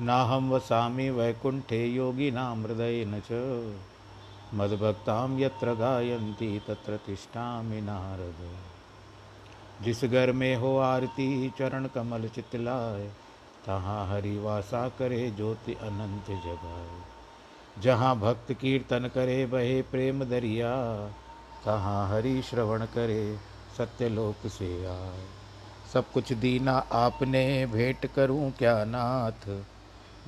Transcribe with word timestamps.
नाहं 0.00 0.50
वसामि 0.50 1.10
वैकुण्ठे 1.10 1.86
योगिनां 1.86 2.62
हृदयेन 2.62 3.22
च। 3.30 3.32
मद्भक्तां 4.54 5.38
यत्र 5.38 5.74
गायन्ति 5.74 6.60
तत्र 6.68 6.96
तिष्ठामि 6.96 7.80
नारद। 7.80 8.56
जिस 9.84 10.04
घर 10.04 10.32
में 10.32 10.56
हो 10.56 10.78
आरती, 10.78 11.50
चरण 11.50 11.86
कमल 11.86 12.28
चितलाय, 12.28 13.10
तहाँ 13.66 14.08
हरि 14.08 14.38
वासा 14.38 14.88
करे 14.88 15.30
ज्योति 15.30 15.74
अनंत 15.74 16.26
जगाए 16.26 17.02
जहाँ 17.82 18.18
भक्त 18.18 18.52
कीर्तन 18.52 19.10
करे, 19.14 19.46
बहे 19.46 19.82
प्रेम 19.82 20.24
दरिया, 20.24 21.06
तहाँ 21.64 22.08
हरि 22.08 22.42
श्रवण 22.42 22.84
करे 22.84 23.38
सत्यलोक 23.78 24.46
से 24.46 24.86
आए 24.86 25.24
सब 25.92 26.12
कुछ 26.12 26.32
दीना 26.32 26.86
आपने, 26.92 27.66
भेंट 27.66 28.06
करूँ 28.06 28.50
क्या 28.50 28.84
नाथ? 28.84 29.64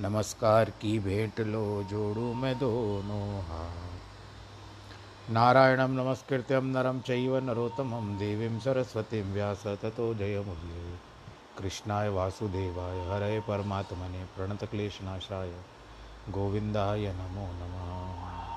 नमस्कार 0.01 0.71
की 0.71 0.99
भेंट 0.99 1.41
लो 1.41 1.83
जोड़ू 1.83 2.35
मैं 2.35 2.59
दोनों 2.59 3.41
हाथ। 3.41 5.31
नारायणं 5.31 5.89
नमस्कृत्यं 5.89 6.63
नरं 6.63 7.01
चैव 7.01 7.37
नरोत्तमं 7.39 8.17
देवीं 8.19 8.59
सरस्वतीं 8.61 9.23
व्यास 9.23 9.67
ततो 9.67 10.15
जयमुदीरये 10.15 10.97
कृष्णाय 11.59 12.09
वासुदेवाय 12.09 13.01
हरे 13.01 13.41
परमात्मने 13.41 14.25
प्रणतक्लेशनाशाय 14.25 15.53
गोविन्दाय 16.31 17.07
नमो 17.13 17.47
नमः। 17.53 18.57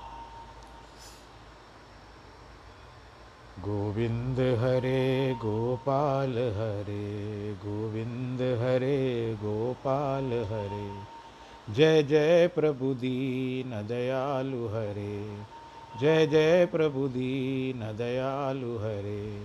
गोविंद 3.61 4.39
हरे 4.39 5.33
गोपाल 5.33 6.31
हरे 6.31 7.53
गोविन्द 7.53 8.41
हरे 8.41 9.33
गोपाल 9.33 10.33
हरे। 10.33 11.14
जय 11.69 12.03
जय 12.03 12.47
प्रभु 12.47 12.93
दीन 12.93 13.69
दयालु 13.87 14.67
हरे। 14.67 15.37
जय 15.99 16.27
जय 16.27 16.65
प्रभु 16.65 17.07
दीन 17.07 17.79
दयालु 17.79 18.77
हरे। 18.77 19.43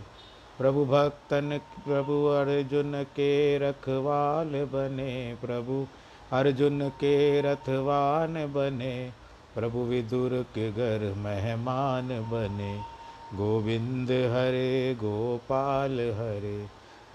प्रभु 0.58 0.84
भक्तन, 0.84 1.60
प्रभु 1.78 2.26
अर्जुन 2.26 3.02
के 3.02 3.58
रखवाल 3.58 4.46
बने। 4.46 5.36
प्रभु 5.40 5.86
अर्जुन 6.32 6.88
के 6.88 7.40
रथवान 7.40 8.34
बने। 8.34 9.12
प्रभु 9.54 9.78
विदुर 9.78 10.46
के 10.54 10.72
घर 10.72 11.14
मेहमान 11.16 12.08
बने। 12.08 12.80
गोविंद 13.36 14.10
हरे, 14.10 14.94
गोपाल 14.94 16.00
हरे। 16.00 16.66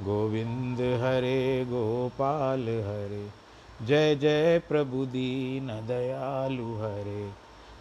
गोविंद 0.02 0.78
हरे, 0.80 1.66
गोपाल 1.66 2.61
हरे। 2.61 3.44
जय 3.81 4.15
जय 4.15 4.59
प्रभु 4.59 5.05
दीन 5.05 5.67
दयालु 5.67 6.75
हरे। 6.75 7.29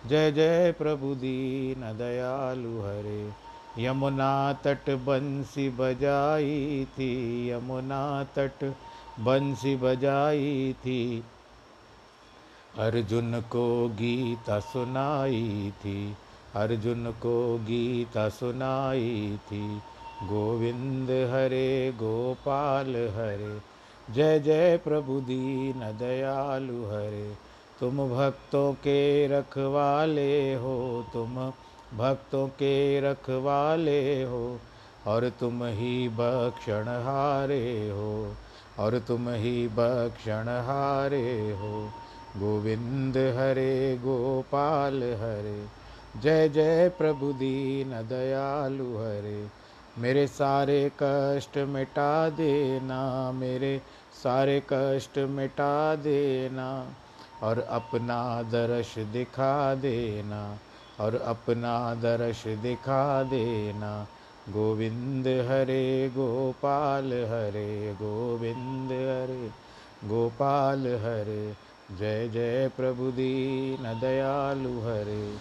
जय 0.07 0.33
जय 0.33 0.73
प्रभु 0.73 1.15
दीन 1.15 1.81
दयालु 1.81 2.81
हरे। 2.81 3.31
यमुना 3.79 4.53
तट 4.53 4.91
बंसी 4.91 5.69
बजाई 5.71 6.85
थी, 6.85 7.13
यमुना 7.51 8.25
तट 8.25 8.75
बंसी 9.21 9.77
बजाई 9.77 10.73
थी। 10.79 11.25
अर्जुन 12.79 13.41
को 13.41 13.89
गीता 13.89 14.61
सुनाई 14.61 15.73
थी, 15.77 16.17
अर्जुन 16.55 17.11
को 17.11 17.59
गीता 17.59 18.29
सुनाई 18.29 19.39
थी। 19.47 19.77
गोविंद 20.23 21.11
हरे, 21.11 21.93
गोपाल 21.97 22.91
हरे। 22.91 23.74
जय 24.11 24.41
जय 24.41 24.77
प्रभु 24.77 25.21
दीन 25.21 25.81
दयालु 25.81 26.85
हरे। 26.85 27.35
तुम 27.81 27.97
भक्तों 27.97 28.73
के 28.73 29.29
रखवाले 29.29 30.55
हो, 30.55 31.07
तुम 31.13 31.53
भक्तों 31.99 32.49
के 32.49 33.01
रखवाले 33.01 34.23
हो, 34.23 34.61
और 35.07 35.29
तुम 35.29 35.65
ही 35.65 36.09
बक्षण 36.09 36.89
हारे 36.89 37.91
हो, 37.91 38.35
और 38.79 38.99
तुम 38.99 39.29
ही 39.29 39.69
बक्षण 39.69 40.49
हारे 40.49 41.53
हो। 41.53 41.91
गोविंद 42.37 43.17
हरे, 43.17 43.97
गोपाल 43.97 45.03
हरे, 45.03 45.67
जय 46.21 46.49
जय 46.49 46.89
प्रभु 46.89 47.33
दीन 47.33 47.91
दयालु 47.91 48.97
हरे। 48.97 49.64
मेरे 49.99 50.27
सारे 50.27 50.93
कष्ट 51.03 51.59
मिटा 51.59 52.31
देना, 52.31 53.33
मेरे 53.33 53.83
सारे 54.23 54.63
कष्ट 54.73 55.19
मिटा 55.19 55.95
देना, 55.97 56.87
और 57.43 57.59
अपना 57.59 58.43
दर्श 58.43 58.99
दिखा 58.99 59.75
देना, 59.75 60.59
और 61.01 61.15
अपना 61.15 61.95
दर्श 61.95 62.47
दिखा 62.47 63.23
देना। 63.23 64.07
गोविंद 64.49 65.27
हरे 65.27 66.09
गोपाल 66.09 67.13
हरे, 67.13 67.93
गोविंद 67.93 68.93
हरे 68.93 69.51
गोपाल 70.09 70.81
हरे, 70.81 71.55
जय 71.99 72.29
जय 72.29 72.71
प्रभु 72.77 73.11
दीन 73.11 74.01
दयालु 74.01 74.81
हरे, 74.81 75.37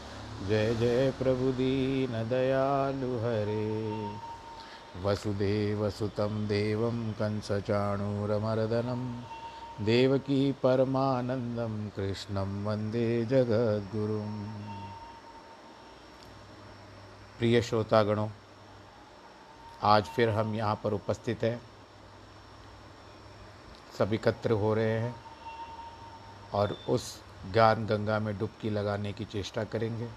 जय 0.49 0.75
जय 0.75 1.13
प्रभु 1.19 1.51
दीन 1.51 2.29
दयालु 2.29 3.17
हरे। 3.17 4.32
वसुदेवसुतं 5.03 6.47
देवं 6.47 7.11
कंसचाणूरमर्दनं, 7.11 9.23
देवकी 9.85 10.51
परमानन्दं 10.51 11.89
कृष्णं 11.89 12.65
वंदे 12.65 13.25
जगद्गुरुम्। 13.25 14.53
प्रिय 17.39 17.61
श्रोतागणों, 17.61 18.29
आज 19.83 20.05
फिर 20.05 20.29
हम 20.29 20.55
यहाँ 20.55 20.79
पर 20.83 20.93
उपस्थित 20.93 21.43
हैं। 21.43 21.61
सब 23.97 24.13
एकत्र 24.13 24.51
हो 24.51 24.73
रहे 24.73 24.99
हैं 24.99 25.15
और 26.53 26.77
उस 26.89 27.21
ज्ञान 27.53 27.85
गंगा 27.85 28.19
में 28.19 28.37
डुबकी 28.37 28.69
लगाने 28.69 29.13
की 29.13 29.25
चेष्टा 29.25 29.63
करेंगे। 29.63 30.09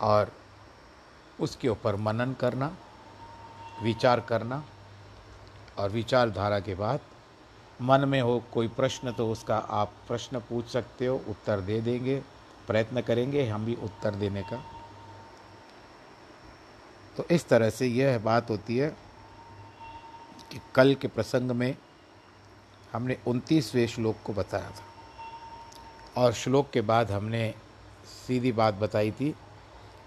और 0.00 0.32
उसके 1.40 1.68
ऊपर 1.68 1.96
मनन 1.96 2.32
करना, 2.40 2.76
विचार 3.82 4.20
करना 4.20 4.62
और 5.78 5.90
विचारधारा 5.90 6.60
के 6.60 6.74
बाद 6.74 7.00
मन 7.80 8.08
में 8.08 8.20
हो 8.20 8.42
कोई 8.52 8.68
प्रश्न 8.68 9.12
तो 9.12 9.30
उसका 9.30 9.56
आप 9.56 9.92
प्रश्न 10.08 10.40
पूछ 10.40 10.66
सकते 10.66 11.06
हो, 11.06 11.16
उत्तर 11.28 11.60
दे 11.60 11.80
देंगे, 11.80 12.22
प्रयत्न 12.66 13.00
करेंगे 13.00 13.46
हम 13.48 13.64
भी 13.64 13.74
उत्तर 13.74 14.14
देने 14.14 14.42
का। 14.42 14.62
तो 17.16 17.24
इस 17.30 17.48
तरह 17.48 17.70
से 17.70 17.86
यह 17.86 18.18
बात 18.18 18.50
होती 18.50 18.76
है 18.76 18.88
कि 20.52 20.60
कल 20.74 20.94
के 20.94 21.08
प्रसंग 21.08 21.50
में 21.50 21.74
हमने 22.92 23.16
उनतीसवें 23.26 23.86
श्लोक 23.86 24.16
को 24.24 24.32
बताया 24.32 24.70
था 24.70 26.22
और 26.22 26.32
श्लोक 26.32 26.70
के 26.70 26.80
बाद 26.80 27.10
हमने 27.10 27.54
सीधी 28.06 28.52
बात 28.52 28.74
बताई 28.74 29.10
थी 29.10 29.34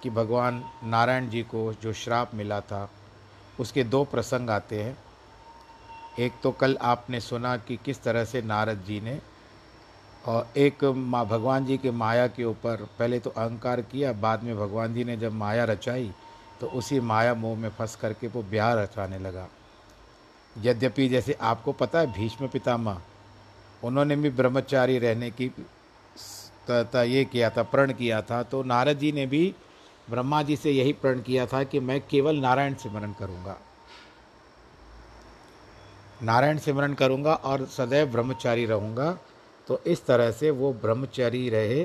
कि 0.04 0.10
भगवान 0.10 0.64
नारायण 0.84 1.30
जी 1.30 1.42
को 1.44 1.72
जो 1.74 1.94
श्राप 1.94 2.36
मिला 2.36 2.60
था, 2.62 2.90
उसके 3.60 3.84
दो 3.86 4.04
प्रसंग 4.06 4.50
आते 4.50 4.82
हैं। 4.84 4.98
एक 6.20 6.34
तो 6.44 6.52
कल 6.52 6.78
आपने 6.84 7.20
सुना 7.22 7.56
कि 7.58 7.78
किस 7.86 8.02
तरह 8.04 8.26
से 8.26 8.42
नारद 8.42 8.84
जी 8.88 9.00
ने, 9.02 9.20
और 10.26 10.48
एक 10.58 10.84
माँ 10.84 11.26
भगवान 11.26 11.66
जी 11.66 11.78
के 11.78 11.92
माया 11.94 12.28
के 12.28 12.44
ऊपर 12.44 12.88
पहले 13.00 13.20
तो 13.20 13.30
अहंकार 13.30 13.82
किया, 13.84 14.12
बाद 14.14 14.44
में 14.44 14.56
भगवान 14.58 14.94
जी 14.94 15.04
ने 15.04 15.18
जब 15.18 15.34
माया 15.34 15.64
रचाई 15.66 16.12
तो 16.62 16.68
उसी 16.70 17.00
माया 17.02 17.34
मोह 17.34 17.58
में 17.58 17.70
फंस 17.70 17.96
करके 17.96 18.28
वो 18.28 18.42
ब्याह 18.44 18.74
रचाने 18.74 19.20
लगा। 19.20 19.48
यद्यपि 20.56 21.08
जैसे 21.10 21.38
आपको 21.42 21.72
पता 21.74 22.00
है, 22.00 22.12
भीष्म 22.14 22.48
पितामह, 22.48 23.02
उन्होंने 23.84 24.16
भी 24.16 24.30
ब्रह्मचारी 24.32 24.98
रहने 25.00 25.30
की 25.32 25.52
ये 26.68 27.24
किया 27.26 27.50
था, 27.50 27.64
प्रण 27.64 27.92
किया 27.94 28.22
था 28.22 28.42
तो 28.44 28.64
नारद 28.64 28.98
जी 29.00 29.12
ने 29.12 29.26
भी 29.26 29.54
ब्रह्मा 30.10 30.42
जी 30.44 30.56
से 30.56 30.72
यही 30.72 30.94
प्रण 30.94 31.22
किया 31.22 31.46
था 31.46 31.64
कि 31.64 31.80
मैं 31.80 32.00
केवल 32.08 32.36
नारायण 32.36 32.74
सिमरन 32.74 33.14
करूँगा। 33.14 33.58
नारायण 36.24 36.58
सिमरन 36.58 36.94
करूँगा 36.94 37.34
और 37.34 37.66
सदैव 37.66 38.08
ब्रह्मचारी 38.08 38.66
रहूँगा 38.66 39.12
तो 39.68 39.80
इस 39.88 40.06
तरह 40.06 40.32
से 40.32 40.52
वो 40.52 40.74
ब्रह्मचारी 40.74 41.50
रहे। 41.50 41.84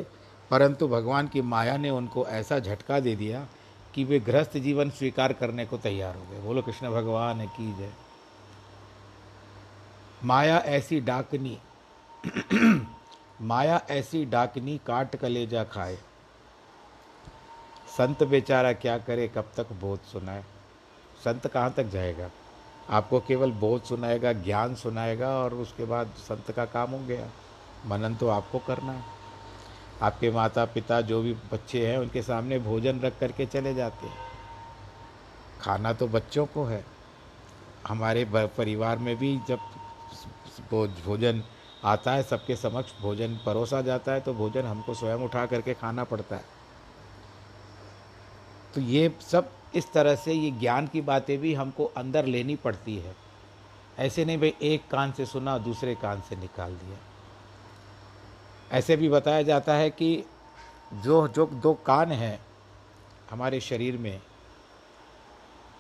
परंतु 0.50 0.88
भगवान 0.88 1.28
की 1.28 1.42
माया 1.42 1.76
ने 1.76 1.90
उनको 1.90 2.26
ऐसा 2.26 2.58
झटका 2.58 3.00
दे 3.00 3.14
दिया 3.16 3.46
कि 3.94 4.04
वे 4.04 4.20
गृहस्थ 4.20 4.56
जीवन 4.56 4.90
स्वीकार 4.90 5.32
करने 5.32 5.66
को 5.66 5.78
तैयार 5.78 6.14
हो 6.16 6.24
गए। 6.30 6.40
बोलो, 6.40 6.62
कृष्ण 6.62 6.90
भगवान 6.90 7.46
की 7.46 7.72
जय 7.78 7.92
माया 10.24 10.58
ऐसी 10.58 11.00
डाकनी, 11.00 11.58
माया 13.42 13.80
ऐसी 13.90 14.24
डाकनी 14.24 14.78
काट 14.86 15.16
कलेजा 15.16 15.64
खाए। 15.64 15.98
संत 17.98 18.22
बेचारा 18.22 18.72
क्या 18.72 18.98
करे, 18.98 19.28
कब 19.28 19.52
तक 19.56 19.72
बोध 19.72 20.00
सुनाए? 20.00 20.44
संत 21.24 21.46
कहाँ 21.46 21.72
तक 21.72 21.84
जाएगा? 21.84 22.30
आपको 22.90 23.20
केवल 23.20 23.52
बोध 23.52 23.82
सुनाएगा, 23.82 24.32
ज्ञान 24.32 24.74
सुनाएगा 24.74 25.28
और 25.28 25.54
उसके 25.54 25.84
बाद 25.84 26.06
संत 26.06 26.50
का 26.50 26.64
काम 26.64 26.90
हो 26.90 26.98
गया। 26.98 27.28
मनन 27.86 28.14
तो 28.14 28.28
आपको 28.28 28.58
करना 28.58 28.92
है। 28.92 29.04
आपके 30.02 30.30
माता 30.30 30.64
पिता 30.64 31.00
जो 31.00 31.22
भी 31.22 31.32
बच्चे 31.32 31.86
हैं, 31.86 31.98
उनके 31.98 32.22
सामने 32.22 32.58
भोजन 32.58 33.00
रख 33.00 33.18
करके 33.18 33.46
चले 33.46 33.74
जाते 33.74 34.06
हैं। 34.06 34.16
खाना 35.60 35.92
तो 35.92 36.08
बच्चों 36.08 36.46
को 36.46 36.64
है। 36.64 36.84
हमारे 37.88 38.24
परिवार 38.34 38.98
में 38.98 39.16
भी 39.16 39.38
जब 39.48 39.58
भोजन 41.04 41.42
आता 41.84 42.12
है, 42.12 42.22
सबके 42.22 42.56
समक्ष 42.56 42.92
भोजन 43.00 43.38
परोसा 43.46 43.80
जाता 43.82 44.12
है 44.12 44.20
तो 44.20 44.34
भोजन 44.34 44.62
हमको 44.62 44.94
स्वयं 44.94 45.18
उठा 45.18 45.46
करके 45.46 45.74
खाना 45.74 46.04
पड़ता 46.04 46.36
है। 46.36 46.61
तो 48.74 48.80
ये 48.80 49.16
सब 49.20 49.50
इस 49.74 49.92
तरह 49.92 50.14
से 50.14 50.32
ये 50.32 50.50
ज्ञान 50.50 50.86
की 50.86 51.00
बातें 51.00 51.38
भी 51.38 51.54
हमको 51.54 51.84
अंदर 51.84 52.26
लेनी 52.26 52.56
पड़ती 52.56 52.96
है। 52.96 53.16
ऐसे 53.98 54.24
नहीं 54.24 54.38
भाई, 54.38 54.54
एक 54.62 54.88
कान 54.90 55.12
से 55.12 55.26
सुना, 55.26 55.58
दूसरे 55.58 55.94
कान 55.94 56.20
से 56.20 56.36
निकाल 56.36 56.74
दिया। 56.74 56.98
ऐसे 58.72 58.96
भी 58.96 59.08
बताया 59.08 59.42
जाता 59.42 59.74
है 59.74 59.90
कि 59.90 60.24
जो 60.94 61.28
जो 61.28 61.46
दो 61.46 61.74
कान 61.74 62.12
हैं 62.12 62.40
हमारे 63.30 63.60
शरीर 63.60 63.96
में, 63.98 64.20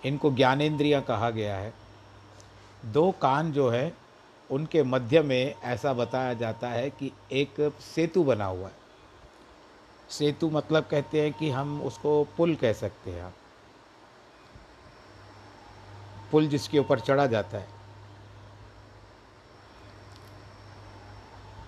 इनको 0.04 0.30
ज्ञानेंद्रियाँ 0.30 1.02
कहा 1.02 1.30
गया 1.30 1.56
है। 1.56 1.72
दो 2.84 3.10
कान 3.10 3.52
जो 3.52 3.68
है, 3.68 3.92
उनके 4.50 4.82
मध्य 4.82 5.22
में 5.22 5.54
ऐसा 5.62 5.92
बताया 5.92 6.34
जाता 6.34 6.68
है 6.68 6.90
कि 6.90 7.12
एक 7.32 7.72
सेतु 7.94 8.24
बना 8.24 8.44
हुआ 8.44 8.68
है। 8.68 8.81
सेतु 10.12 10.48
मतलब 10.50 10.84
कहते 10.84 11.20
हैं 11.22 11.32
कि 11.32 11.50
हम 11.50 11.80
उसको 11.82 12.22
पुल 12.36 12.54
कह 12.54 12.72
सकते 12.72 13.10
हैं 13.10 13.22
आप। 13.22 13.34
पुल 16.32 16.46
जिसके 16.48 16.78
ऊपर 16.78 17.00
चढ़ा 17.00 17.26
जाता 17.26 17.58
है। 17.58 17.68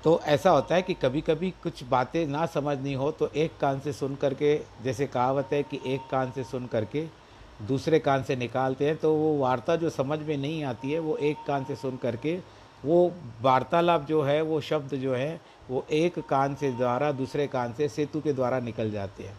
तो 0.05 0.21
ऐसा 0.21 0.51
होता 0.51 0.75
है 0.75 0.83
कि 0.83 0.95
कभी 0.95 1.21
कभी 1.21 1.51
कुछ 1.63 1.83
बातें 1.85 2.27
ना 2.27 2.47
समझनी 2.47 2.93
हो 2.95 3.11
तो 3.11 3.29
एक 3.29 3.57
कान 3.61 3.81
से 3.81 3.93
सुन 3.93 4.15
करके, 4.15 4.57
जैसे 4.83 5.07
कहावत 5.07 5.53
है 5.53 5.63
कि 5.63 5.81
एक 5.87 6.01
कान 6.11 6.31
से 6.31 6.45
सुन 6.45 6.67
करके 6.67 7.07
दूसरे 7.63 7.99
कान 7.99 8.23
से 8.23 8.37
निकालते 8.37 8.87
हैं 8.87 8.97
तो 8.97 9.15
वो 9.15 9.37
वार्ता 9.39 9.77
जो 9.77 9.91
समझ 9.91 10.19
में 10.19 10.37
नहीं 10.37 10.63
आती 10.65 10.93
है, 10.93 10.99
वो 10.99 11.17
एक 11.17 11.37
कान 11.47 11.65
से 11.65 11.77
सुन 11.77 11.97
करके 11.97 12.39
वो 12.85 13.13
वार्तालाप 13.43 14.03
जो 14.03 14.23
है, 14.23 14.41
वो 14.43 14.61
शब्द 14.61 14.95
जो 14.95 15.15
है, 15.15 15.41
वो 15.71 15.87
एक 15.91 16.19
कान 16.19 16.55
से 16.55 16.71
द्वारा, 16.73 17.13
दूसरे 17.13 17.47
कान 17.47 17.73
से 17.73 17.89
सेतु 17.89 18.21
के 18.21 18.33
द्वारा 18.33 18.61
निकल 18.61 18.91
जाते 18.91 19.25
हैं। 19.25 19.37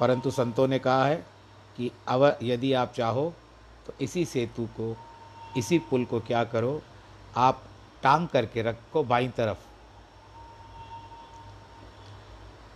परंतु 0.00 0.30
संतों 0.30 0.68
ने 0.68 0.78
कहा 0.78 1.06
है 1.06 1.16
कि 1.76 1.90
अब 2.08 2.38
यदि 2.42 2.72
आप 2.72 2.92
चाहो 2.92 3.32
तो 3.86 3.92
इसी 4.00 4.24
सेतु 4.24 4.66
को, 4.66 4.96
इसी 5.56 5.78
पुल 5.78 6.04
को 6.04 6.20
क्या 6.20 6.44
करो, 6.44 6.82
आप 7.36 7.62
टांग 8.02 8.28
करके 8.28 8.62
रखो 8.62 9.02
बाई 9.04 9.28
तरफ़। 9.28 9.58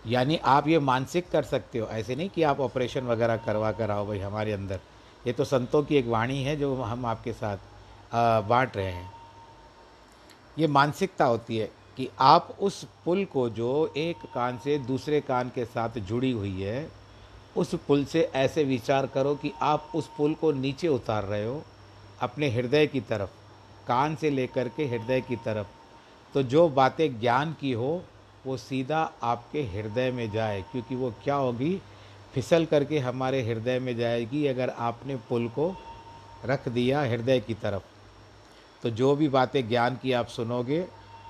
यानी 0.06 0.36
आप 0.36 0.68
ये 0.68 0.78
मानसिक 0.78 1.30
कर 1.30 1.42
सकते 1.42 1.78
हो। 1.78 1.86
ऐसे 1.86 2.16
नहीं 2.16 2.28
कि 2.28 2.42
आप 2.42 2.60
ऑपरेशन 2.60 3.06
वगैरह 3.06 3.36
करवा 3.36 3.72
कर 3.72 3.90
आओ 3.90 4.06
भाई 4.06 4.18
हमारे 4.18 4.52
अंदर। 4.52 4.80
ये 5.26 5.32
तो 5.32 5.44
संतों 5.44 5.82
की 5.82 5.96
एक 5.96 6.06
वाणी 6.06 6.42
है 6.42 6.56
जो 6.56 6.74
हम 6.74 7.06
आपके 7.06 7.32
साथ 7.32 7.56
बांट 8.14 8.76
रहे 8.76 8.90
हैं। 8.92 9.10
ये 10.58 10.66
मानसिकता 10.66 11.24
होती 11.24 11.56
है 11.56 11.70
कि 11.96 12.08
आप 12.20 12.56
उस 12.60 12.86
पुल 13.04 13.24
को 13.24 13.48
जो 13.50 13.92
एक 13.96 14.16
कान 14.34 14.58
से 14.58 14.78
दूसरे 14.78 15.20
कान 15.20 15.48
के 15.48 15.64
साथ 15.64 15.98
जुड़ी 15.98 16.30
हुई 16.30 16.62
है, 16.62 16.90
उस 17.56 17.74
पुल 17.88 18.04
से 18.04 18.22
ऐसे 18.34 18.64
विचार 18.64 19.06
करो 19.06 19.34
कि 19.34 19.52
आप 19.60 19.92
उस 19.94 20.10
पुल 20.16 20.34
को 20.34 20.52
नीचे 20.52 20.88
उतार 20.88 21.24
रहे 21.24 21.46
हो, 21.46 21.62
अपने 22.20 22.50
हृदय 22.50 22.86
की 22.86 23.00
तरफ़, 23.00 23.30
कान 23.88 24.16
से 24.16 24.30
लेकर 24.30 24.68
के 24.68 24.86
हृदय 24.86 25.20
की 25.20 25.36
तरफ़। 25.36 25.66
तो 26.34 26.42
जो 26.42 26.68
बातें 26.68 27.20
ज्ञान 27.20 27.56
की 27.60 27.72
हो, 27.72 28.02
वो 28.46 28.56
सीधा 28.56 29.12
आपके 29.22 29.62
हृदय 29.62 30.10
में 30.10 30.30
जाए, 30.30 30.62
क्योंकि 30.62 30.94
वो 30.94 31.14
क्या 31.24 31.34
होगी? 31.34 31.82
फिसल 32.34 32.64
करके 32.64 32.98
हमारे 32.98 33.42
हृदय 33.42 33.78
में 33.78 33.96
जाएगी 33.96 34.46
अगर 34.46 34.70
आपने 34.70 35.16
पुल 35.16 35.48
को 35.48 35.74
रख 36.44 36.68
दिया 36.68 37.02
हृदय 37.02 37.40
की 37.40 37.54
तरफ़। 37.54 37.97
तो 38.82 38.90
जो 38.90 39.14
भी 39.16 39.28
बातें 39.28 39.68
ज्ञान 39.68 39.98
की 40.02 40.12
आप 40.12 40.26
सुनोगे 40.26 40.80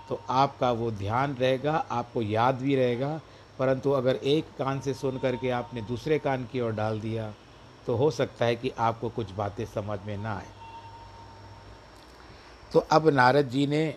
तो 0.09 0.21
आपका 0.31 0.71
वो 0.73 0.91
ध्यान 0.91 1.35
रहेगा, 1.35 1.73
आपको 1.73 2.23
याद 2.23 2.55
भी 2.55 2.77
रहेगा। 2.77 3.21
परंतु 3.59 3.91
अगर 3.91 4.17
एक 4.17 4.45
कान 4.59 4.81
से 4.81 4.95
सुन 4.95 5.19
करके 5.19 5.50
आपने 5.50 5.83
दूसरे 5.83 6.19
कान 6.19 6.45
की 6.53 6.61
ओर 6.61 6.73
डाल 6.73 7.00
दिया 7.00 7.33
तो 7.87 7.97
हो 7.97 8.11
सकता 8.11 8.45
है 8.45 8.56
कि 8.56 8.73
आपको 8.79 9.09
कुछ 9.09 9.33
बातें 9.33 9.65
समझ 9.65 9.99
में 10.06 10.17
ना 10.17 10.35
आए। 10.35 10.47
तो 12.73 12.79
अब 12.81 13.09
नारद 13.09 13.49
जी 13.49 13.67
ने 13.67 13.95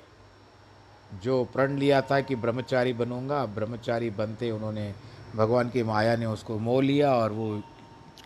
जो 1.23 1.43
प्रण 1.43 1.77
लिया 1.77 2.01
था 2.01 2.19
कि 2.21 2.35
ब्रह्मचारी 2.35 2.93
बनूँगा, 2.93 3.45
ब्रह्मचारी 3.45 4.09
बनते 4.09 4.51
उन्होंने, 4.51 4.93
भगवान 5.35 5.69
की 5.69 5.83
माया 5.83 6.15
ने 6.15 6.25
उसको 6.25 6.57
मोह 6.59 6.81
लिया 6.83 7.13
और 7.13 7.31
वो 7.31 7.49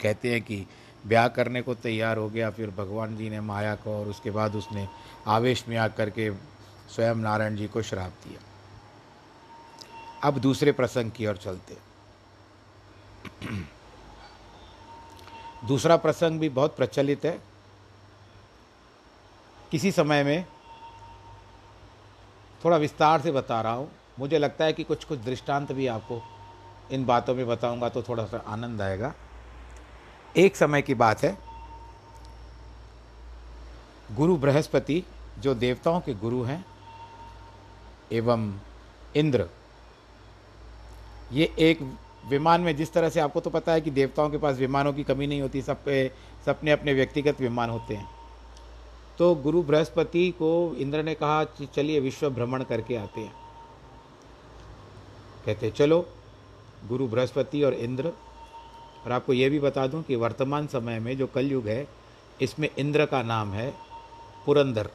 कहते 0.02 0.32
हैं 0.32 0.42
कि 0.42 0.66
ब्याह 1.08 1.28
करने 1.28 1.62
को 1.62 1.76
तैयार 1.76 2.18
हो 2.18 2.30
गया, 2.30 2.50
फिर 2.50 2.70
भगवान 2.70 3.18
जी 3.18 3.30
ने 3.30 3.42
माया 3.42 3.76
को 3.76 4.00
और 4.00 4.08
उसके 4.08 4.32
बाद 4.32 4.56
उसने 4.56 4.88
आवेश 5.28 5.68
में 5.68 5.78
आकर 5.78 6.10
के 6.10 6.32
स्वयं 6.90 7.16
नारायण 7.16 7.56
जी 7.56 7.68
को 7.68 7.82
श्राप 7.82 8.12
दिया। 8.28 8.40
अब 10.24 10.38
दूसरे 10.38 10.72
प्रसंग 10.72 11.12
की 11.12 11.28
ओर 11.28 11.38
चलते। 11.38 11.78
दूसरा 15.68 15.98
प्रसंग 15.98 16.40
भी 16.40 16.50
बहुत 16.50 16.78
प्रचलित 16.78 17.26
है। 17.26 17.42
किसी 19.72 19.92
समय 19.92 20.24
में 20.24 20.46
थोड़ा 22.66 22.78
विस्तार 22.78 23.22
से 23.22 23.32
बता 23.32 23.62
रहा 23.62 23.74
हूँ। 23.74 23.92
मुझे 24.20 24.38
लगता 24.38 24.66
है 24.66 24.74
कि 24.74 24.84
कुछ 24.84 25.04
कुछ 25.04 25.20
दृष्टांत 25.20 25.72
भी 25.72 25.88
आपको 25.88 26.22
इन 26.92 27.06
बातों 27.06 27.36
में 27.36 27.48
बताऊँगा 27.48 27.90
तो 27.90 28.04
थोड़ा 28.04 28.26
सा 28.26 28.44
आनंद 28.48 28.82
आएगा। 28.82 29.14
एक 30.38 30.56
समय 30.56 30.82
की 30.82 30.94
बात 30.94 31.24
है। 31.24 31.38
गुरु 34.12 34.36
बृहस्पति 34.38 35.04
जो 35.40 35.54
देवताओं 35.56 36.00
के 36.00 36.14
गुरु 36.14 36.42
हैं, 36.44 36.66
एवं 38.12 38.52
इंद्र, 39.16 39.48
ये 41.34 41.54
एक 41.60 41.80
विमान 42.30 42.62
में 42.62 42.76
जिस 42.76 42.94
तरह 42.94 43.10
से 43.10 43.20
आपको 43.20 43.40
तो 43.40 43.50
पता 43.50 43.72
है 43.72 43.82
कि 43.82 43.92
देवताओं 43.92 44.30
के 44.30 44.38
पास 44.38 44.58
विमानों 44.58 44.94
की 44.94 45.04
कमी 45.04 45.28
नहीं 45.28 45.42
होती 45.42 45.62
सब 45.62 45.84
सबने 46.46 46.72
अपने 46.72 46.94
व्यक्तिगत 46.94 47.42
विमान 47.42 47.70
होते 47.70 47.96
हैं। 47.96 48.10
तो 49.18 49.34
गुरु 49.36 49.64
बृहस्पति 49.64 50.30
को 50.32 50.76
इंद्र 50.78 51.04
ने 51.04 51.16
कहा 51.16 51.44
चलिए 51.76 52.00
विश्व 52.00 52.30
भ्रमण 52.30 52.64
करके 52.64 52.96
आते 52.96 53.22
हैं। 53.22 53.34
कहते, 55.46 55.72
चलो, 55.72 56.08
गुरु 56.88 57.08
बृहस्पति 57.08 57.64
और 57.64 57.74
इंद्र 57.74 58.12
और 59.06 59.12
आपको 59.12 59.34
ये 59.34 59.50
भी 59.50 59.60
बता 59.60 59.86
दूँ 59.88 60.02
कि 60.04 60.16
वर्तमान 60.16 60.68
समय 60.68 61.00
में 61.00 61.16
जो 61.18 61.28
कलयुग 61.28 61.68
है, 61.68 61.88
इसमें 62.42 62.70
इंद्र 62.78 63.06
का 63.06 63.22
नाम 63.24 63.54
है 63.54 63.74
पुरंदर। 64.46 64.90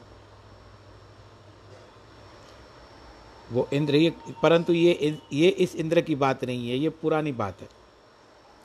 वो 3.51 3.67
इंद्र, 3.73 3.95
ये, 3.95 4.13
परंतु 4.43 4.73
ये 4.73 5.17
ये 5.33 5.47
इस 5.49 5.75
इंद्र 5.75 6.01
की 6.01 6.15
बात 6.15 6.43
नहीं 6.45 6.69
है, 6.69 6.77
ये 6.77 6.89
पुरानी 6.89 7.31
बात 7.31 7.61
है। 7.61 7.67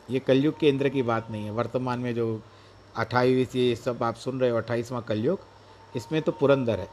ये 0.08 0.18
कलयुग 0.18 0.58
के 0.58 0.68
इंद्र 0.68 0.88
की 0.88 1.02
बात 1.02 1.30
नहीं 1.30 1.44
है। 1.44 1.50
वर्तमान 1.50 1.98
में 1.98 2.14
जो 2.14 2.40
अट्ठाईस 2.96 3.56
ये 3.56 3.74
सब 3.76 4.02
आप 4.02 4.14
सुन 4.14 4.40
रहे 4.40 4.50
हो, 4.50 4.56
अट्ठाईसवां 4.56 5.02
कलयुग, 5.02 5.38
इसमें 5.96 6.20
तो 6.22 6.32
पुरंदर 6.32 6.80
है। 6.80 6.88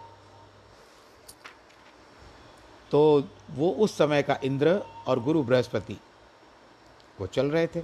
तो 2.91 3.23
वो 3.51 3.69
उस 3.71 3.97
समय 3.97 4.21
का 4.23 4.39
इंद्र 4.43 4.81
और 5.07 5.19
गुरु 5.19 5.43
बृहस्पति, 5.43 5.97
वो 7.19 7.27
चल 7.27 7.51
रहे 7.51 7.67
थे। 7.67 7.81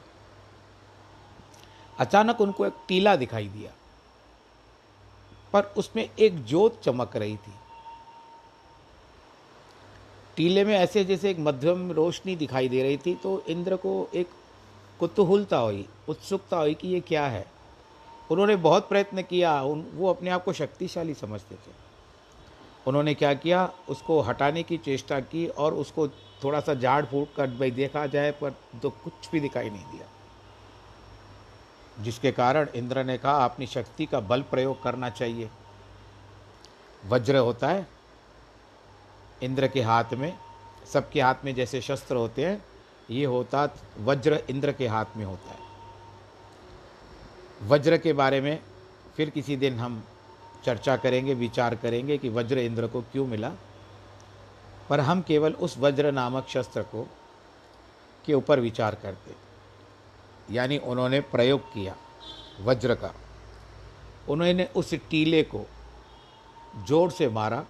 अचानक 1.99 2.41
उनको 2.41 2.65
एक 2.65 2.73
टीला 2.87 3.15
दिखाई 3.15 3.47
दिया, 3.47 3.71
पर 5.53 5.73
उसमें 5.77 6.07
एक 6.19 6.43
जोत 6.45 6.81
चमक 6.83 7.15
रही 7.15 7.35
थी। 7.37 7.53
टीले 10.37 10.63
में 10.65 10.75
ऐसे 10.75 11.03
जैसे 11.05 11.29
एक 11.29 11.39
मध्यम 11.39 11.91
रोशनी 11.91 12.35
दिखाई 12.35 12.69
दे 12.69 12.83
रही 12.83 12.97
थी 12.97 13.13
तो 13.15 13.41
इंद्र 13.49 13.75
को 13.75 14.09
एक 14.13 14.27
कुतूहलता 14.99 15.57
हुई, 15.57 15.85
उत्सुकता 16.09 16.57
हुई 16.57 16.73
कि 16.73 16.87
ये 16.87 16.99
क्या 16.99 17.25
है। 17.27 17.45
उन्होंने 18.29 18.55
बहुत 18.57 18.87
प्रयत्न 18.89 19.21
किया, 19.21 19.61
उन, 19.61 19.85
वो 19.93 20.09
अपने 20.09 20.29
आप 20.29 20.43
को 20.43 20.53
शक्तिशाली 20.53 21.13
समझते 21.13 21.55
थे। 21.55 21.71
उन्होंने 22.87 23.13
क्या 23.13 23.33
किया, 23.33 23.69
उसको 23.89 24.19
हटाने 24.21 24.63
की 24.63 24.77
चेष्टा 24.77 25.19
की 25.21 25.47
और 25.47 25.73
उसको 25.73 26.07
थोड़ा 26.43 26.59
सा 26.59 26.73
झाड़ 26.73 27.05
फूट 27.05 27.33
कर 27.35 27.47
भाई 27.49 27.71
देखा 27.71 28.05
जाए, 28.07 28.31
पर 28.31 28.55
तो 28.81 28.89
कुछ 28.89 29.29
भी 29.31 29.39
दिखाई 29.39 29.69
नहीं 29.69 29.91
दिया। 29.91 30.07
जिसके 31.99 32.31
कारण 32.31 32.67
इंद्र 32.75 33.03
ने 33.03 33.17
कहा, 33.17 33.45
अपनी 33.45 33.67
शक्ति 33.67 34.05
का 34.05 34.19
बल 34.19 34.41
प्रयोग 34.41 34.83
करना 34.83 35.09
चाहिए। 35.09 35.49
वज्र 37.05 37.37
होता 37.37 37.67
है, 37.67 37.87
इंद्र 39.43 39.67
के 39.67 39.81
हाथ 39.81 40.03
में, 40.13 40.37
सबके 40.93 41.21
हाथ 41.21 41.35
में 41.45 41.55
जैसे 41.55 41.81
शस्त्र 41.81 42.15
होते 42.15 42.45
हैं, 42.45 42.65
ये 43.09 43.25
होता, 43.25 43.69
वज्र 43.99 44.43
इंद्र 44.49 44.71
के 44.71 44.87
हाथ 44.87 45.05
में 45.17 45.25
होता 45.25 45.51
है। 45.51 45.59
वज्र 47.63 47.97
के 47.97 48.13
बारे 48.13 48.41
में 48.41 48.59
फिर 49.17 49.29
किसी 49.29 49.55
दिन 49.55 49.79
हम 49.79 50.03
चर्चा 50.65 50.97
करेंगे, 50.97 51.33
विचार 51.33 51.75
करेंगे 51.75 52.17
कि 52.17 52.29
वज्र 52.29 52.57
इंद्र 52.57 52.87
को 52.87 53.01
क्यों 53.01 53.27
मिला। 53.27 53.51
पर 54.89 54.99
हम 54.99 55.21
केवल 55.21 55.53
उस 55.53 55.77
वज्र 55.77 56.11
नामक 56.11 56.47
शस्त्र 56.49 56.81
को, 56.81 57.07
के 58.25 58.33
ऊपर 58.33 58.59
विचार 58.59 58.95
करते। 58.95 59.48
यानी 60.51 60.77
उन्होंने 60.77 61.19
प्रयोग 61.21 61.73
किया 61.73 61.95
वज्र 62.61 62.95
का। 62.95 63.13
उन्होंने 64.29 64.65
उस 64.75 64.93
टीले 65.09 65.43
को 65.43 65.65
ज़ोर 66.87 67.11
से 67.11 67.29
मारा 67.29 67.65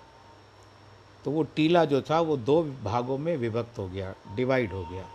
तो 1.25 1.31
वो 1.31 1.43
टीला 1.55 1.83
जो 1.85 2.01
था 2.01 2.19
वो 2.19 2.35
दो 2.37 2.61
भागों 2.83 3.17
में 3.17 3.35
विभक्त 3.37 3.77
हो 3.79 3.87
गया, 3.87 4.13
डिवाइड 4.35 4.73
हो 4.73 4.83
गया। 4.85 5.05